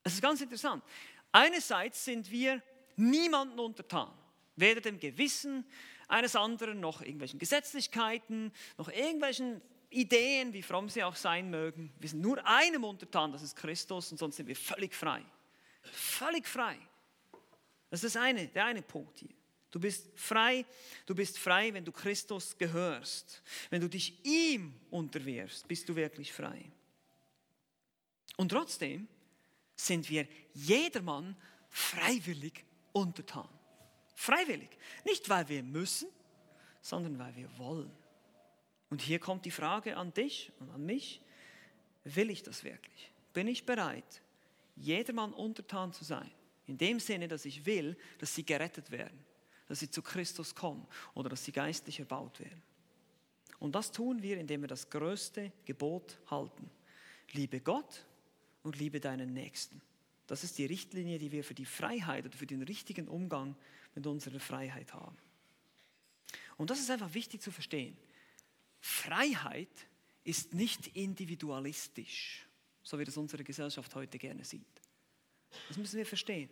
[0.04, 0.84] Es ist ganz interessant.
[1.32, 2.62] Einerseits sind wir
[2.96, 4.14] niemanden untertan,
[4.56, 5.66] weder dem Gewissen
[6.08, 11.94] eines anderen noch irgendwelchen Gesetzlichkeiten, noch irgendwelchen Ideen, wie fromm sie auch sein mögen.
[12.00, 15.24] Wir sind nur einem untertan, das ist Christus, und sonst sind wir völlig frei.
[15.82, 16.78] Völlig frei.
[17.90, 19.30] Das ist eine, der eine Punkt hier.
[19.72, 20.66] Du bist frei,
[21.06, 23.44] du bist frei, wenn du Christus gehörst.
[23.70, 26.72] Wenn du dich ihm unterwirfst, bist du wirklich frei.
[28.38, 29.08] Und trotzdem
[29.76, 31.36] sind wir jedermann
[31.70, 33.50] freiwillig untertan.
[34.16, 34.70] Freiwillig.
[35.04, 36.08] Nicht, weil wir müssen,
[36.82, 37.92] sondern weil wir wollen.
[38.90, 41.22] Und hier kommt die Frage an dich und an mich.
[42.04, 43.12] Will ich das wirklich?
[43.34, 44.22] Bin ich bereit,
[44.76, 46.30] jedermann untertan zu sein.
[46.68, 49.20] In dem Sinne, dass ich will, dass sie gerettet werden,
[49.68, 52.62] dass sie zu Christus kommen oder dass sie geistlich erbaut werden.
[53.60, 56.70] Und das tun wir, indem wir das größte Gebot halten.
[57.32, 58.06] Liebe Gott
[58.64, 59.82] und liebe deinen Nächsten.
[60.28, 63.56] Das ist die Richtlinie, die wir für die Freiheit oder für den richtigen Umgang
[63.96, 65.18] mit unserer Freiheit haben.
[66.58, 67.98] Und das ist einfach wichtig zu verstehen.
[68.80, 69.88] Freiheit
[70.24, 72.46] ist nicht individualistisch,
[72.84, 74.66] so wie das unsere Gesellschaft heute gerne sieht.
[75.68, 76.50] Das müssen wir verstehen.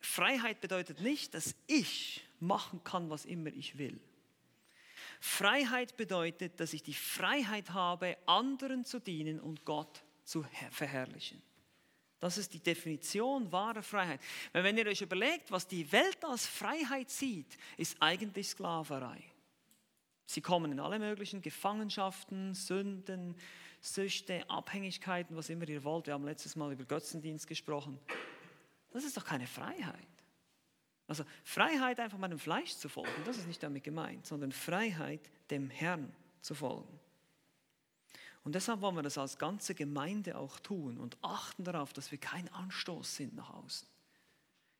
[0.00, 4.00] Freiheit bedeutet nicht, dass ich machen kann, was immer ich will.
[5.20, 11.42] Freiheit bedeutet, dass ich die Freiheit habe, anderen zu dienen und Gott zu verherrlichen.
[12.20, 14.20] Das ist die Definition wahrer Freiheit.
[14.52, 19.24] Weil wenn ihr euch überlegt, was die Welt als Freiheit sieht, ist eigentlich Sklaverei.
[20.26, 23.34] Sie kommen in alle möglichen Gefangenschaften, Sünden,
[23.80, 26.06] Süchte, Abhängigkeiten, was immer ihr wollt.
[26.06, 27.98] Wir haben letztes Mal über Götzendienst gesprochen.
[28.92, 30.06] Das ist doch keine Freiheit.
[31.06, 35.68] Also Freiheit einfach meinem Fleisch zu folgen, das ist nicht damit gemeint, sondern Freiheit dem
[35.70, 36.99] Herrn zu folgen.
[38.42, 42.18] Und deshalb wollen wir das als ganze Gemeinde auch tun und achten darauf, dass wir
[42.18, 43.86] kein Anstoß sind nach außen.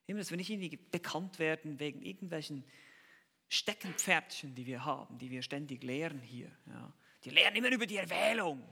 [0.07, 2.65] Immer, dass wir nicht irgendwie bekannt werden wegen irgendwelchen
[3.49, 6.51] Steckenpferdchen, die wir haben, die wir ständig lehren hier.
[6.67, 6.93] Ja.
[7.25, 8.63] Die lehren immer über die Erwählung.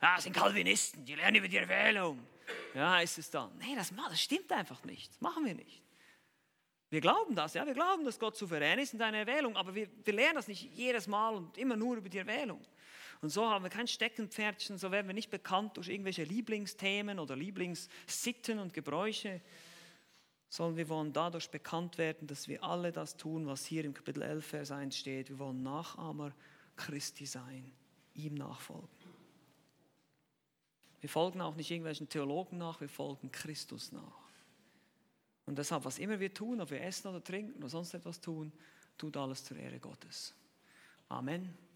[0.00, 2.18] Ja, das sind Calvinisten, die lernen über die Erwählung.
[2.74, 3.56] Ja, heißt es dann.
[3.58, 5.20] Nee, das, das stimmt einfach nicht.
[5.20, 5.82] Machen wir nicht.
[6.88, 9.88] Wir glauben das, ja, wir glauben, dass Gott souverän ist in seiner Erwählung, aber wir,
[10.04, 12.60] wir lernen das nicht jedes Mal und immer nur über die Erwählung.
[13.20, 17.36] Und so haben wir kein Steckenpferdchen, so werden wir nicht bekannt durch irgendwelche Lieblingsthemen oder
[17.36, 19.42] Lieblingssitten und Gebräuche,
[20.48, 24.22] sondern wir wollen dadurch bekannt werden, dass wir alle das tun, was hier im Kapitel
[24.22, 25.28] 11, Vers 1 steht.
[25.28, 26.34] Wir wollen Nachahmer
[26.76, 27.70] Christi sein,
[28.14, 28.88] ihm nachfolgen.
[31.00, 34.20] Wir folgen auch nicht irgendwelchen Theologen nach, wir folgen Christus nach.
[35.46, 38.52] Und deshalb, was immer wir tun, ob wir essen oder trinken oder sonst etwas tun,
[38.98, 40.34] tut alles zur Ehre Gottes.
[41.08, 41.69] Amen.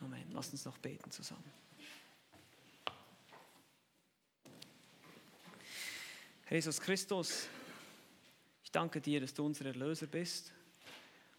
[0.00, 0.30] Amen.
[0.32, 1.52] Lass uns noch beten zusammen.
[6.50, 7.46] Jesus Christus,
[8.62, 10.52] ich danke dir, dass du unser Erlöser bist,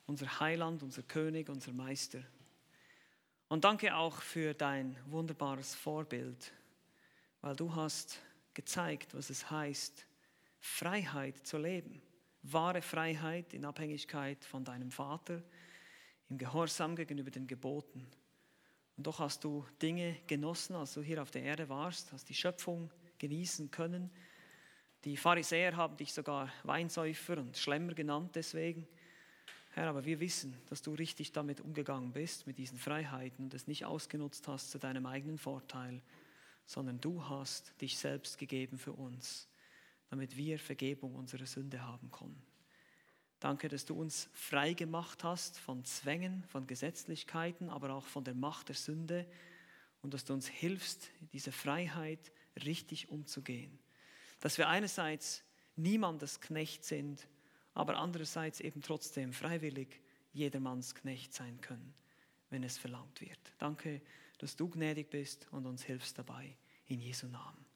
[0.06, 2.22] unser Heiland, unser König, unser Meister.
[3.48, 6.52] Und danke auch für dein wunderbares Vorbild,
[7.42, 8.20] weil du hast
[8.54, 10.06] gezeigt, was es heißt,
[10.60, 12.02] Freiheit zu leben.
[12.44, 15.42] Wahre Freiheit in Abhängigkeit von deinem Vater,
[16.30, 18.08] im Gehorsam gegenüber den Geboten.
[19.00, 22.34] Und doch hast du Dinge genossen, als du hier auf der Erde warst, hast die
[22.34, 24.12] Schöpfung genießen können.
[25.06, 28.86] Die Pharisäer haben dich sogar Weinsäufer und Schlemmer genannt deswegen.
[29.70, 33.68] Herr, aber wir wissen, dass du richtig damit umgegangen bist, mit diesen Freiheiten und es
[33.68, 36.02] nicht ausgenutzt hast zu deinem eigenen Vorteil,
[36.66, 39.48] sondern du hast dich selbst gegeben für uns,
[40.10, 42.49] damit wir Vergebung unserer Sünde haben können.
[43.40, 48.36] Danke, dass du uns frei gemacht hast von Zwängen, von Gesetzlichkeiten, aber auch von der
[48.36, 49.26] Macht der Sünde
[50.02, 52.32] und dass du uns hilfst, diese Freiheit
[52.66, 53.80] richtig umzugehen.
[54.42, 55.44] Dass wir einerseits
[55.76, 57.28] niemandes Knecht sind,
[57.74, 60.02] aber andererseits eben trotzdem freiwillig
[60.34, 61.94] jedermanns Knecht sein können,
[62.50, 63.40] wenn es verlangt wird.
[63.58, 64.02] Danke,
[64.38, 66.56] dass du gnädig bist und uns hilfst dabei.
[66.88, 67.69] In Jesu Namen.